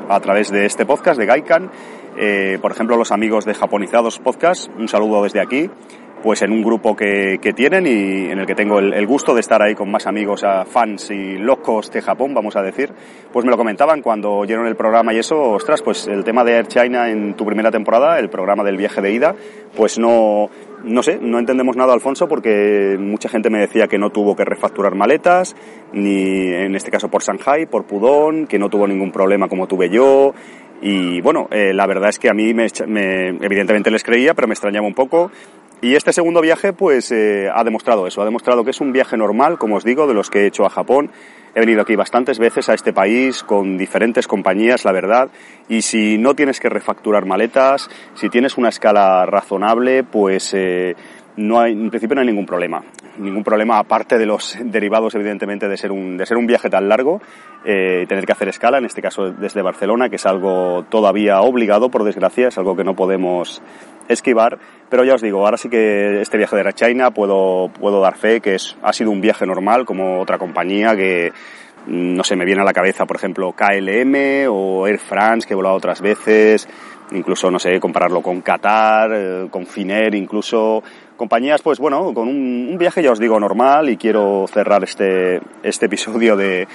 a, 0.09 0.17
a 0.17 0.21
través 0.21 0.51
de 0.51 0.65
este 0.65 0.87
podcast 0.87 1.21
de 1.21 1.27
Gaikan. 1.27 1.71
Eh, 2.21 2.59
por 2.61 2.73
ejemplo, 2.73 2.97
los 2.97 3.13
amigos 3.13 3.45
de 3.45 3.55
Japonizados 3.55 4.19
Podcast, 4.19 4.69
un 4.77 4.89
saludo 4.89 5.23
desde 5.23 5.41
aquí. 5.41 5.71
pues 6.21 6.43
en 6.43 6.51
un 6.51 6.63
grupo 6.63 6.97
que, 6.97 7.39
que 7.41 7.53
tienen 7.53 7.87
y 7.87 8.33
en 8.33 8.41
el 8.41 8.45
que 8.45 8.57
tengo 8.57 8.81
el, 8.81 9.07
gusto 9.07 9.35
de 9.35 9.41
estar 9.41 9.63
ahí 9.63 9.77
con 9.77 9.89
más 9.89 10.09
amigos, 10.09 10.45
fans 10.67 11.13
y 11.13 11.39
locos 11.39 11.93
de 11.93 12.03
Japón, 12.03 12.35
vamos 12.35 12.57
a 12.57 12.63
decir, 12.63 12.93
pues 13.33 13.45
me 13.45 13.53
lo 13.53 13.57
comentaban 13.57 14.03
cuando 14.03 14.33
oyeron 14.33 14.67
el 14.67 14.75
programa 14.75 15.15
y 15.15 15.19
eso, 15.19 15.41
ostras, 15.53 15.81
pues 15.81 16.09
el 16.09 16.25
tema 16.25 16.43
de 16.43 16.57
Air 16.57 16.67
China 16.67 17.09
en 17.09 17.35
tu 17.35 17.47
primera 17.47 17.71
temporada, 17.71 18.19
el 18.19 18.31
programa 18.31 18.65
del 18.65 18.77
viaje 18.77 19.01
de 19.01 19.13
ida, 19.13 19.37
pues 19.77 19.97
no, 19.97 20.51
no 20.83 21.03
sé, 21.05 21.19
no 21.21 21.39
entendemos 21.39 21.77
nada, 21.77 21.93
Alfonso, 21.93 22.27
porque 22.27 22.97
mucha 22.99 23.29
gente 23.29 23.49
me 23.49 23.61
decía 23.61 23.87
que 23.87 23.99
no 23.99 24.11
tuvo 24.11 24.35
que 24.35 24.45
refacturar 24.45 24.97
maletas, 24.97 25.55
ni 25.93 26.53
en 26.53 26.75
este 26.75 26.91
caso 26.91 27.09
por 27.09 27.23
Shanghai, 27.23 27.67
por 27.67 27.85
Pudong, 27.85 28.49
que 28.49 28.59
no 28.59 28.69
tuvo 28.69 28.89
ningún 28.89 29.13
problema 29.13 29.49
como 29.49 29.69
tuve 29.69 29.89
yo. 29.89 30.35
Y 30.81 31.21
bueno, 31.21 31.49
eh, 31.51 31.73
la 31.75 31.87
verdad 31.87 32.11
es 32.11 32.19
que 32.19 32.29
a 32.29 32.35
mí 32.35 32.55
me, 32.55 32.67
evidentemente 32.67 33.91
les 33.91 34.05
creía, 34.05 34.35
pero 34.35 34.47
me 34.47 34.55
extrañaba 34.55 34.87
un 34.87 34.95
poco. 34.95 35.31
Y 35.81 35.95
este 35.95 36.13
segundo 36.13 36.41
viaje, 36.41 36.73
pues, 36.73 37.13
eh, 37.13 37.49
ha 37.55 37.63
demostrado 37.63 38.07
eso, 38.07 38.21
ha 38.21 38.25
demostrado 38.25 38.65
que 38.65 38.71
es 38.71 38.81
un 38.81 38.93
viaje 38.93 39.17
normal, 39.17 39.59
como 39.59 39.77
os 39.77 39.85
digo, 39.85 40.09
de 40.09 40.15
los 40.15 40.29
que 40.29 40.41
he 40.41 40.47
hecho 40.47 40.67
a 40.67 40.71
Japón. 40.71 41.11
He 41.55 41.61
venido 41.61 41.83
aquí 41.83 41.97
bastantes 41.97 42.39
veces 42.39 42.69
a 42.69 42.75
este 42.75 42.93
país 42.93 43.43
con 43.43 43.79
diferentes 43.79 44.27
compañías, 44.27 44.85
la 44.85 44.93
verdad, 44.93 45.29
y 45.69 45.83
si 45.83 46.19
no 46.19 46.35
tienes 46.35 46.61
que 46.61 46.69
refacturar 46.69 47.27
maletas, 47.27 47.89
si 48.15 48.29
tienes 48.29 48.59
una 48.59 48.69
escala 48.69 49.25
razonable, 49.27 50.05
pues 50.05 50.53
eh, 50.55 50.95
no 51.39 51.61
hay, 51.61 51.73
en 51.73 51.89
principio 51.89 52.17
no 52.17 52.21
hay 52.21 52.27
ningún 52.27 52.45
problema. 52.45 52.83
Ningún 53.17 53.45
problema 53.45 53.79
aparte 53.79 54.19
de 54.19 54.27
los 54.27 54.59
derivados, 54.61 55.15
evidentemente, 55.15 55.69
de 55.69 55.77
ser 55.77 55.93
un, 55.93 56.17
de 56.17 56.27
ser 56.27 56.37
un 56.37 56.47
viaje 56.47 56.69
tan 56.69 56.89
largo, 56.89 57.21
eh, 57.65 58.07
tener 58.09 58.27
que 58.27 58.33
hacer 58.33 58.49
escala, 58.49 58.79
en 58.79 58.85
este 58.85 59.01
caso 59.01 59.31
desde 59.31 59.63
Barcelona, 59.63 60.09
que 60.09 60.17
es 60.17 60.27
algo 60.27 60.85
todavía 60.89 61.41
obligado, 61.41 61.91
por 61.91 62.03
desgracia, 62.05 62.49
es 62.49 62.59
algo 62.59 62.77
que 62.77 62.85
no 62.85 62.97
podemos 62.97 63.63
esquivar. 64.09 64.59
Pero 64.89 65.05
ya 65.05 65.15
os 65.15 65.23
digo, 65.23 65.45
ahora 65.45 65.57
sí 65.57 65.69
que 65.69 66.21
este 66.21 66.39
viaje 66.39 66.57
de 66.57 66.65
la 66.65 66.73
China 66.73 67.13
puedo, 67.13 67.69
puedo 67.69 68.01
dar 68.01 68.17
fe 68.17 68.41
que 68.41 68.57
es, 68.57 68.77
ha 68.83 68.93
sido 68.93 69.13
un 69.13 69.21
viaje 69.21 69.47
normal, 69.47 69.87
como 69.87 70.21
otra 70.21 70.39
compañía 70.39 70.97
que, 70.97 71.33
no 71.87 72.25
sé, 72.25 72.35
me 72.35 72.47
viene 72.47 72.63
a 72.63 72.65
la 72.65 72.73
cabeza, 72.73 73.07
por 73.07 73.17
ejemplo, 73.17 73.53
KLM 73.53 74.49
o 74.51 74.89
Air 74.89 74.99
France, 74.99 75.47
que 75.47 75.55
he 75.55 75.57
volado 75.57 75.77
otras 75.77 76.01
veces, 76.01 76.69
incluso, 77.13 77.51
no 77.51 77.59
sé, 77.59 77.79
compararlo 77.79 78.23
con 78.23 78.41
Qatar, 78.41 79.11
eh, 79.15 79.47
con 79.51 79.67
Finnair, 79.67 80.15
incluso 80.15 80.83
compañías, 81.19 81.61
pues 81.61 81.79
bueno, 81.79 82.15
con 82.15 82.29
un, 82.29 82.79
viaje, 82.79 83.03
ya 83.03 83.13
os 83.13 83.19
digo, 83.19 83.39
normal 83.39 83.91
y 83.91 83.99
quiero 83.99 84.47
cerrar 84.47 84.83
este, 84.85 85.43
este 85.63 85.87
episodio 85.87 86.35
de, 86.37 86.67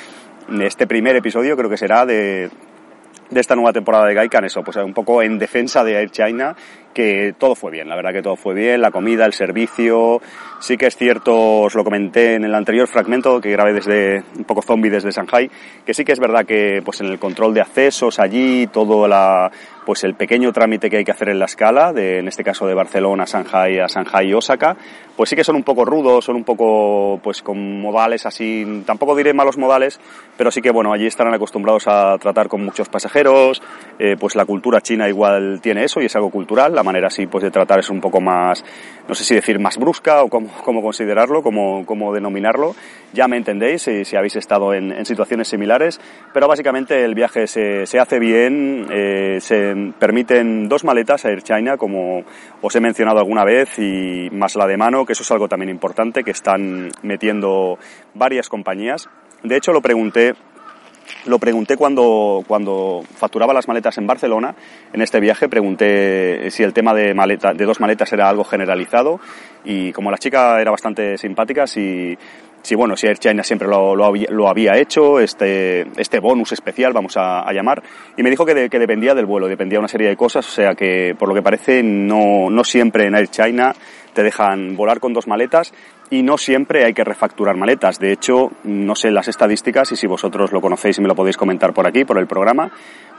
este 0.62 0.86
primer 0.86 1.16
episodio, 1.16 1.58
creo 1.58 1.70
que 1.70 1.78
será 1.78 2.06
de, 2.06 2.52
de 3.32 3.40
esta 3.40 3.56
nueva 3.56 3.74
temporada 3.74 4.06
de 4.06 4.14
Gaikan, 4.14 4.46
eso, 4.46 4.62
pues 4.62 4.78
un 4.78 4.94
poco 4.94 5.24
en 5.24 5.40
defensa 5.40 5.84
de 5.84 5.96
Air 5.96 6.12
China 6.12 6.56
que 6.94 7.34
todo 7.38 7.56
fue 7.56 7.72
bien, 7.72 7.90
la 7.90 7.96
verdad 7.96 8.14
que 8.14 8.22
todo 8.22 8.36
fue 8.36 8.54
bien, 8.54 8.82
la 8.82 8.92
comida, 8.92 9.26
el 9.26 9.34
servicio, 9.34 10.22
sí 10.60 10.78
que 10.78 10.88
es 10.88 10.96
cierto, 10.96 11.62
os 11.62 11.76
lo 11.76 11.84
comenté 11.84 12.36
en 12.36 12.46
el 12.46 12.56
anterior 12.56 12.88
fragmento 12.88 13.42
que 13.42 13.52
grabé 13.52 13.74
desde 13.74 14.24
un 14.38 14.46
poco 14.46 14.62
zombie 14.62 14.90
desde 14.90 15.12
Shanghai, 15.12 15.50
que 15.86 15.94
sí 15.94 16.06
que 16.06 16.14
es 16.14 16.20
verdad 16.20 16.46
que 16.46 16.82
pues 16.86 17.02
en 17.02 17.08
el 17.08 17.20
control 17.20 17.54
de 17.54 17.62
accesos 17.62 18.20
allí, 18.20 18.68
todo 18.68 19.08
la 19.08 19.52
pues 19.86 20.04
el 20.06 20.16
pequeño 20.16 20.54
trámite 20.54 20.90
que 20.90 20.98
hay 20.98 21.04
que 21.04 21.12
hacer 21.12 21.30
en 21.30 21.40
la 21.40 21.46
escala, 21.46 21.92
de, 21.92 22.20
en 22.20 22.28
este 22.30 22.44
caso 22.44 22.66
de 22.66 22.74
Barcelona 22.74 23.24
a 23.24 23.26
Shanghai 23.26 23.80
a 23.80 23.88
Shanghai 23.88 24.34
Osaka, 24.34 24.78
pues 25.16 25.30
sí 25.30 25.36
que 25.36 25.44
son 25.44 25.56
un 25.56 25.64
poco 25.64 25.86
rudos, 25.86 26.26
son 26.26 26.36
un 26.36 26.44
poco 26.44 27.20
pues 27.22 27.42
con 27.42 27.82
modales 27.82 28.26
así, 28.26 28.84
tampoco 28.86 29.16
diré 29.16 29.34
malos 29.34 29.58
modales, 29.58 30.00
pero 30.38 30.52
sí 30.52 30.62
que 30.62 30.72
bueno, 30.72 30.94
allí 30.94 31.06
estarán 31.06 31.34
acostumbrados 31.34 31.88
a 31.88 32.18
tratar 32.18 32.48
con 32.48 32.64
muchos 32.64 32.90
pasajeros, 32.90 33.62
eh, 34.00 34.16
pues 34.20 34.36
la 34.36 34.46
cultura 34.46 34.82
china 34.82 35.08
igual 35.08 35.60
tiene 35.62 35.84
eso 35.84 36.02
y 36.02 36.06
es 36.06 36.16
algo 36.16 36.30
cultural, 36.30 36.74
manera 36.84 37.08
así 37.08 37.28
pues 37.28 37.44
de 37.44 37.52
tratar 37.52 37.80
es 37.80 37.90
un 37.90 38.02
poco 38.02 38.22
más, 38.22 38.64
no 39.08 39.16
sé 39.16 39.24
si 39.24 39.36
decir 39.36 39.60
más 39.60 39.78
brusca 39.78 40.24
o 40.24 40.30
cómo, 40.30 40.50
cómo 40.64 40.82
considerarlo, 40.82 41.42
cómo, 41.42 41.86
cómo 41.86 42.14
denominarlo. 42.14 42.76
Ya 43.14 43.28
me 43.28 43.38
entendéis 43.38 43.84
si, 43.84 44.06
si 44.06 44.16
habéis 44.16 44.36
estado 44.36 44.74
en, 44.74 44.92
en, 44.92 45.06
situaciones 45.06 45.48
similares, 45.48 46.00
pero 46.34 46.48
básicamente 46.48 47.04
el 47.04 47.14
viaje 47.14 47.48
se, 47.48 47.86
se 47.86 48.00
hace 48.00 48.20
bien, 48.20 48.88
eh, 48.92 49.38
se 49.40 49.76
permiten 50.00 50.68
dos 50.68 50.84
maletas 50.84 51.26
a 51.26 51.30
Air 51.30 51.44
China, 51.44 51.78
como 51.78 52.24
os 52.62 52.76
he 52.76 52.80
mencionado 52.80 53.20
alguna 53.20 53.44
vez, 53.44 53.78
y 53.78 54.30
más 54.32 54.56
la 54.56 54.66
de 54.66 54.78
mano, 54.78 55.06
que 55.06 55.14
eso 55.14 55.24
es 55.24 55.32
algo 55.32 55.48
también 55.48 55.70
importante, 55.70 56.24
que 56.24 56.32
están 56.32 56.90
metiendo 57.04 57.78
varias 58.14 58.50
compañías. 58.50 59.10
De 59.44 59.58
hecho, 59.58 59.74
lo 59.74 59.82
pregunté 59.82 60.34
lo 61.26 61.40
pregunté 61.40 61.78
cuando, 61.78 62.44
cuando 62.48 63.04
facturaba 63.16 63.54
las 63.54 63.68
maletas 63.68 63.98
en 63.98 64.08
Barcelona, 64.08 64.56
en 64.92 65.02
este 65.02 65.20
viaje, 65.20 65.50
pregunté 65.50 66.50
si 66.52 66.64
el 66.64 66.74
tema 66.74 66.94
de, 66.94 67.14
maleta, 67.14 67.54
de 67.54 67.66
dos 67.66 67.80
maletas 67.80 68.12
era 68.14 68.30
algo 68.30 68.44
generalizado. 68.44 69.20
Y 69.66 69.92
como 69.94 70.12
la 70.12 70.18
chica 70.18 70.60
era 70.60 70.72
bastante 70.72 71.18
simpática, 71.18 71.66
si, 71.68 72.18
si 72.62 72.76
bueno, 72.76 72.96
si 72.98 73.08
Air 73.08 73.18
China 73.18 73.44
siempre 73.44 73.68
lo, 73.68 73.96
lo, 73.96 74.48
había 74.50 74.78
hecho, 74.78 75.20
este, 75.20 75.86
este 75.98 76.20
bonus 76.20 76.52
especial, 76.52 76.94
vamos 76.94 77.16
a, 77.18 77.52
llamar, 77.54 77.84
y 78.18 78.24
me 78.24 78.30
dijo 78.30 78.46
que, 78.46 78.70
que 78.70 78.80
dependía 78.80 79.14
del 79.14 79.26
vuelo, 79.26 79.48
dependía 79.48 79.78
de 79.78 79.80
una 79.80 79.88
serie 79.88 80.10
de 80.10 80.18
cosas, 80.18 80.48
o 80.48 80.52
sea 80.52 80.74
que 80.74 81.16
por 81.18 81.30
lo 81.30 81.36
que 81.36 81.42
parece 81.42 81.84
no, 81.84 82.50
no 82.50 82.64
siempre 82.64 83.06
en 83.06 83.16
Air 83.16 83.28
China 83.28 83.74
te 84.14 84.24
dejan 84.24 84.76
volar 84.76 85.00
con 85.00 85.14
dos 85.14 85.28
maletas 85.28 85.74
y 86.10 86.22
no 86.22 86.38
siempre 86.38 86.86
hay 86.86 86.94
que 86.94 87.04
refacturar 87.04 87.56
maletas. 87.58 88.00
De 88.00 88.12
hecho, 88.12 88.52
no 88.64 88.96
sé 88.96 89.12
las 89.12 89.28
estadísticas 89.28 89.92
y 89.92 89.96
si 89.96 90.08
vosotros 90.08 90.52
lo 90.52 90.62
conocéis 90.62 90.98
y 90.98 91.02
me 91.02 91.08
lo 91.08 91.16
podéis 91.16 91.38
comentar 91.38 91.74
por 91.74 91.88
aquí, 91.88 92.06
por 92.06 92.18
el 92.18 92.28
programa, 92.28 92.72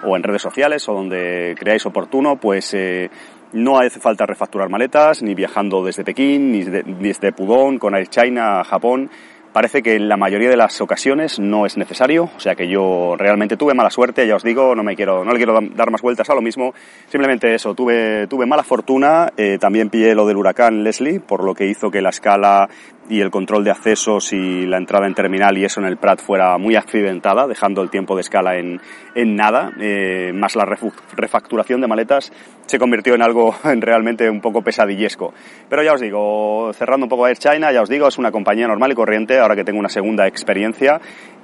o 0.05 0.17
en 0.17 0.23
redes 0.23 0.43
sociales 0.43 0.89
o 0.89 0.95
donde 0.95 1.55
creáis 1.59 1.85
oportuno, 1.87 2.37
pues 2.37 2.73
eh, 2.75 3.11
no 3.53 3.79
hace 3.79 4.01
falta 4.01 4.27
refacturar 4.27 4.69
maletas, 4.69 5.23
ni 5.23 5.35
viajando 5.35 5.85
desde 5.85 6.05
Pekín, 6.05 6.53
ni, 6.53 6.63
desde 6.63 7.33
Pudong, 7.33 7.79
con 7.79 7.95
Air 7.95 8.09
China 8.09 8.61
a 8.61 8.65
Japón. 8.65 9.11
Parece 9.55 9.85
que 9.85 9.95
en 9.95 10.09
la 10.09 10.17
mayoría 10.17 10.51
de 10.51 10.57
las 10.57 10.81
ocasiones 10.81 11.39
no 11.39 11.65
es 11.65 11.77
necesario, 11.77 12.25
o 12.25 12.41
sea 12.41 12.57
que 12.57 12.67
yo 12.67 13.15
realmente 13.17 13.57
tuve 13.57 13.73
mala 13.73 13.89
suerte, 13.89 14.27
ya 14.27 14.35
os 14.35 14.43
digo, 14.43 14.75
no 14.75 14.83
me 14.83 14.97
quiero, 14.97 15.25
no 15.25 15.31
le 15.31 15.37
quiero 15.37 15.57
dar 15.77 15.93
más 15.93 16.03
vueltas 16.03 16.29
a 16.29 16.35
lo 16.35 16.43
mismo, 16.43 16.75
simplemente 17.09 17.55
eso, 17.55 17.73
tuve, 17.73 18.27
tuve 18.27 18.47
mala 18.47 18.65
fortuna, 18.65 19.33
eh, 19.37 19.59
también 19.61 19.91
pillé 19.91 20.17
lo 20.17 20.27
del 20.27 20.39
huracán 20.39 20.83
Leslie, 20.83 21.21
por 21.21 21.45
lo 21.45 21.55
que 21.55 21.69
hizo 21.69 21.89
que 21.93 22.03
la 22.03 22.09
escala 22.09 22.69
y 23.09 23.21
el 23.21 23.31
control 23.31 23.65
de 23.65 23.71
accesos 23.71 24.33
y 24.33 24.67
la 24.67 24.79
entrada 24.79 25.07
en 25.07 25.15
terminal 25.15 25.59
y 25.59 25.65
eso 25.65 25.81
en 25.81 25.87
el 25.87 25.97
Prat 25.97 26.21
fuera 26.21 26.57
muy 26.59 26.77
accidentada, 26.77 27.47
dejando 27.47 27.83
el 27.83 27.91
tiempo 27.91 28.15
de 28.15 28.23
escala 28.23 28.57
en, 28.57 28.81
en 29.15 29.37
nada, 29.37 29.73
eh, 29.81 30.33
más 30.35 30.57
la 30.57 30.65
refacturación 30.65 31.81
de 31.81 31.87
maletas 31.87 32.33
se 32.67 32.79
convirtió 32.79 33.15
en 33.15 33.23
algo 33.23 33.55
realmente 33.65 34.29
un 34.31 34.41
poco 34.41 34.63
pesadillesco. 34.63 35.35
Pero 35.69 35.83
ya 35.83 35.93
os 35.93 36.01
digo, 36.01 36.73
cerrando 36.73 37.05
un 37.05 37.11
poco 37.11 37.29
Air 37.29 37.39
China, 37.39 37.73
ya 37.73 37.83
os 37.83 37.89
digo, 37.89 38.09
es 38.09 38.19
una 38.19 38.31
compañía 38.31 38.67
normal 38.67 38.93
y 38.93 38.95
corriente, 38.95 39.39
ahora 39.39 39.57
que 39.57 39.65
tengo 39.65 39.81
una 39.81 39.89
segunda 39.89 40.27
experiencia 40.27 41.01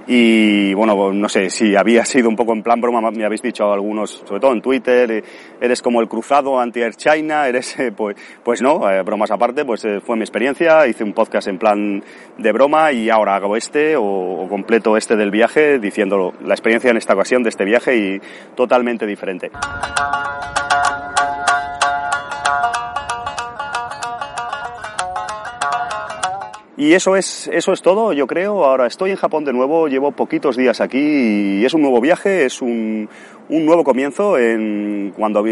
y 0.07 0.75
bueno, 0.75 1.13
no 1.13 1.29
sé 1.29 1.51
si 1.51 1.77
había 1.77 2.05
sido 2.05 2.29
un 2.29 2.37
poco 2.37 2.53
en 2.53 2.63
plan 2.63 2.81
broma, 2.81 3.01
me 3.11 3.25
habéis 3.25 3.43
dicho 3.43 3.71
algunos, 3.71 4.23
sobre 4.27 4.41
todo 4.41 4.53
en 4.53 4.63
Twitter, 4.63 5.11
eh, 5.11 5.25
eres 5.61 5.83
como 5.83 6.01
el 6.01 6.09
cruzado 6.09 6.59
anti-Air 6.59 6.95
China, 6.95 7.47
eres, 7.49 7.79
eh, 7.79 7.93
pues, 7.93 8.17
pues 8.43 8.63
no, 8.63 8.91
eh, 8.91 9.03
bromas 9.03 9.31
aparte, 9.31 9.65
pues 9.65 9.87
fue 10.05 10.17
mi 10.17 10.23
experiencia, 10.23 10.87
hice 10.87 11.05
un 11.05 11.13
podcast 11.13 11.49
en 11.49 11.59
plan 11.59 12.03
de 12.39 12.53
broma 12.53 12.93
y 12.93 13.11
ahora 13.11 13.37
hago 13.37 13.57
este 13.57 13.97
o, 13.97 14.05
o, 14.05 14.49
completo 14.49 14.97
este 14.97 15.17
del 15.17 15.31
viaje 15.31 15.79
diciendo 15.79 16.35
la 16.45 16.55
experiencia 16.55 16.91
en 16.91 16.97
esta 16.97 17.15
ocasión 17.15 17.43
de 17.43 17.51
este 17.51 17.65
viaje 17.65 17.97
y 17.97 18.21
totalmente 18.55 19.07
diferente. 19.07 19.51
Y 26.81 26.95
eso 26.95 27.15
es, 27.15 27.47
eso 27.53 27.75
es 27.75 27.83
todo, 27.83 28.15
yo 28.15 28.27
creo. 28.27 28.65
Ahora 28.65 28.87
estoy 28.87 29.11
en 29.11 29.19
Japón 29.19 29.45
de 29.45 29.53
nuevo, 29.53 29.87
llevo 29.87 30.13
poquitos 30.13 30.57
días 30.57 30.81
aquí 30.81 31.59
y 31.61 31.65
es 31.67 31.75
un 31.75 31.83
nuevo 31.83 32.01
viaje, 32.01 32.47
es 32.47 32.63
un, 32.63 33.07
un 33.51 33.67
nuevo 33.67 33.83
comienzo 33.83 34.39
en 34.39 35.13
cuando 35.17 35.45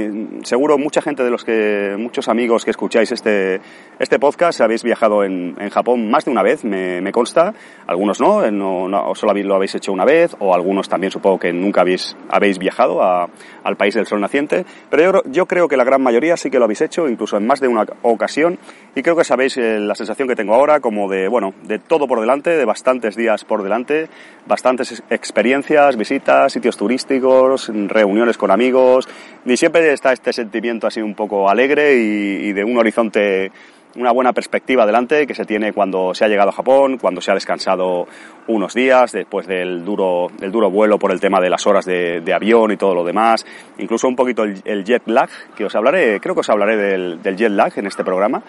seguro 0.44 0.78
mucha 0.78 1.02
gente 1.02 1.24
de 1.24 1.30
los 1.30 1.44
que 1.44 1.96
muchos 1.98 2.28
amigos 2.28 2.64
que 2.64 2.70
escucháis 2.70 3.10
este 3.10 3.60
este 3.98 4.20
podcast 4.20 4.60
habéis 4.60 4.84
viajado 4.84 5.24
en, 5.24 5.56
en 5.58 5.68
Japón 5.70 6.08
más 6.08 6.24
de 6.24 6.30
una 6.30 6.42
vez 6.42 6.64
me, 6.64 7.10
consta. 7.10 7.54
Algunos 7.86 8.20
no, 8.20 8.44
eh, 8.44 8.52
no, 8.52 8.88
no 8.88 9.14
solo 9.14 9.34
lo 9.34 9.54
habéis 9.56 9.74
hecho 9.74 9.92
una 9.92 10.04
vez 10.04 10.36
o 10.38 10.54
algunos 10.54 10.88
también 10.88 11.10
supongo 11.10 11.38
que 11.38 11.52
nunca 11.52 11.80
habéis 11.80 12.16
habéis 12.28 12.58
viajado 12.58 13.02
al 13.02 13.76
país 13.76 13.94
del 13.94 14.06
sol 14.06 14.20
naciente. 14.20 14.64
Pero 14.90 15.02
yo, 15.02 15.22
yo 15.30 15.46
creo 15.46 15.66
que 15.66 15.76
la 15.76 15.84
gran 15.84 16.00
mayoría 16.00 16.36
sí 16.36 16.50
que 16.50 16.58
lo 16.58 16.64
habéis 16.66 16.82
hecho 16.82 17.08
incluso 17.08 17.36
en 17.36 17.46
más 17.46 17.60
de 17.60 17.66
una 17.66 17.84
ocasión. 18.02 18.58
Y 18.94 19.02
creo 19.02 19.16
que 19.16 19.24
sabéis 19.24 19.56
eh, 19.56 19.80
la 19.80 19.96
sensación 19.96 20.28
que 20.28 20.36
tengo 20.36 20.54
ahora 20.54 20.78
como 20.78 21.08
de 21.08 21.26
bueno 21.26 21.52
de 21.64 21.80
todo 21.80 22.06
por 22.06 22.20
delante 22.20 22.50
de 22.50 22.64
bastantes 22.64 23.16
días 23.16 23.44
por 23.44 23.64
delante 23.64 24.08
bastantes 24.46 25.02
experiencias 25.10 25.96
visitas 25.96 26.52
sitios 26.52 26.76
turísticos 26.76 27.68
reuniones 27.88 28.36
con 28.36 28.50
amigos, 28.50 29.08
y 29.44 29.56
siempre 29.56 29.92
está 29.92 30.12
este 30.12 30.32
sentimiento 30.32 30.86
así 30.86 31.00
un 31.00 31.14
poco 31.14 31.48
alegre 31.48 31.94
y, 31.96 32.52
de 32.52 32.64
un 32.64 32.78
horizonte 32.78 33.50
una 33.96 34.12
buena 34.12 34.32
perspectiva 34.32 34.84
adelante 34.84 35.26
que 35.26 35.34
se 35.34 35.44
tiene 35.44 35.72
cuando 35.72 36.14
se 36.14 36.24
ha 36.24 36.28
llegado 36.28 36.50
a 36.50 36.52
Japón, 36.52 36.98
cuando 36.98 37.20
se 37.20 37.30
ha 37.30 37.34
descansado 37.34 38.06
unos 38.46 38.74
días 38.74 39.12
después 39.12 39.46
del 39.46 39.84
duro, 39.84 40.28
del 40.38 40.52
duro 40.52 40.70
vuelo 40.70 40.98
por 40.98 41.10
el 41.10 41.18
tema 41.18 41.40
de 41.40 41.50
las 41.50 41.66
horas 41.66 41.84
de, 41.84 42.22
avión 42.32 42.70
y 42.70 42.76
todo 42.76 42.94
lo 42.94 43.02
demás, 43.02 43.44
incluso 43.78 44.06
un 44.06 44.14
poquito 44.14 44.44
el, 44.44 44.84
jet 44.84 45.02
lag, 45.06 45.30
que 45.56 45.64
os 45.64 45.74
hablaré, 45.74 46.20
creo 46.20 46.34
que 46.34 46.40
os 46.40 46.50
hablaré 46.50 46.76
del, 46.76 47.22
del, 47.22 47.36
jet 47.36 47.50
lag 47.50 47.72
en 47.76 47.86
este 47.86 48.04
programa. 48.04 48.42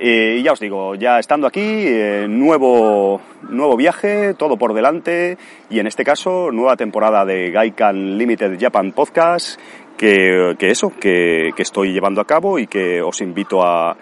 Y 0.00 0.42
ya 0.42 0.52
os 0.52 0.60
digo, 0.60 0.94
ya 0.94 1.18
estando 1.18 1.46
aquí, 1.46 1.60
eh, 1.62 2.26
nuevo, 2.28 3.20
nuevo 3.48 3.76
viaje, 3.76 4.34
todo 4.34 4.56
por 4.56 4.74
delante 4.74 5.38
y 5.70 5.78
en 5.78 5.86
este 5.86 6.04
caso 6.04 6.50
nueva 6.50 6.76
temporada 6.76 7.24
de 7.24 7.50
Gaikan 7.50 8.18
Limited 8.18 8.58
Japan 8.60 8.92
Podcast 8.92 9.60
que, 9.96 10.56
que 10.58 10.70
eso, 10.70 10.92
que, 10.98 11.50
que 11.56 11.62
estoy 11.62 11.92
llevando 11.92 12.20
a 12.20 12.26
cabo 12.26 12.58
y 12.58 12.66
que 12.66 13.02
os 13.02 13.20
invito 13.20 13.62
a, 13.62 13.96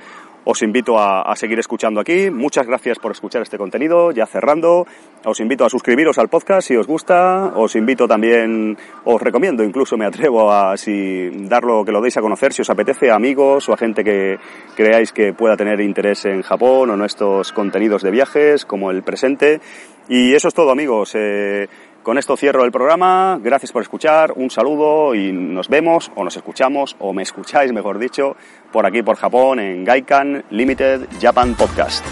os 0.44 0.62
invito 0.62 0.98
a, 0.98 1.22
a, 1.22 1.36
seguir 1.36 1.58
escuchando 1.58 2.00
aquí. 2.00 2.30
Muchas 2.30 2.66
gracias 2.66 2.98
por 2.98 3.12
escuchar 3.12 3.42
este 3.42 3.58
contenido. 3.58 4.10
Ya 4.12 4.26
cerrando, 4.26 4.86
os 5.24 5.40
invito 5.40 5.64
a 5.64 5.70
suscribiros 5.70 6.18
al 6.18 6.28
podcast 6.28 6.68
si 6.68 6.76
os 6.76 6.86
gusta. 6.86 7.52
Os 7.54 7.76
invito 7.76 8.08
también, 8.08 8.76
os 9.04 9.20
recomiendo, 9.20 9.62
incluso 9.62 9.96
me 9.96 10.06
atrevo 10.06 10.50
a 10.50 10.76
si 10.76 11.30
darlo, 11.48 11.84
que 11.84 11.92
lo 11.92 12.00
deis 12.00 12.16
a 12.16 12.20
conocer, 12.20 12.52
si 12.52 12.62
os 12.62 12.70
apetece, 12.70 13.10
a 13.10 13.16
amigos 13.16 13.68
o 13.68 13.72
a 13.72 13.76
gente 13.76 14.02
que 14.02 14.38
creáis 14.74 15.12
que 15.12 15.32
pueda 15.32 15.56
tener 15.56 15.80
interés 15.80 16.24
en 16.24 16.42
Japón 16.42 16.90
o 16.90 16.94
en 16.94 17.02
estos 17.02 17.52
contenidos 17.52 18.02
de 18.02 18.10
viajes, 18.10 18.64
como 18.64 18.90
el 18.90 19.02
presente. 19.02 19.60
Y 20.08 20.34
eso 20.34 20.48
es 20.48 20.54
todo, 20.54 20.70
amigos. 20.70 21.12
Eh, 21.14 21.68
con 22.02 22.18
esto 22.18 22.36
cierro 22.36 22.64
el 22.64 22.72
programa. 22.72 23.38
Gracias 23.42 23.72
por 23.72 23.82
escuchar. 23.82 24.32
Un 24.36 24.50
saludo 24.50 25.14
y 25.14 25.32
nos 25.32 25.68
vemos 25.68 26.10
o 26.14 26.24
nos 26.24 26.36
escuchamos 26.36 26.96
o 26.98 27.12
me 27.12 27.22
escucháis, 27.22 27.72
mejor 27.72 27.98
dicho, 27.98 28.36
por 28.72 28.86
aquí 28.86 29.02
por 29.02 29.16
Japón 29.16 29.60
en 29.60 29.84
Gaikan 29.84 30.44
Limited 30.50 31.08
Japan 31.20 31.54
Podcast. 31.54 32.04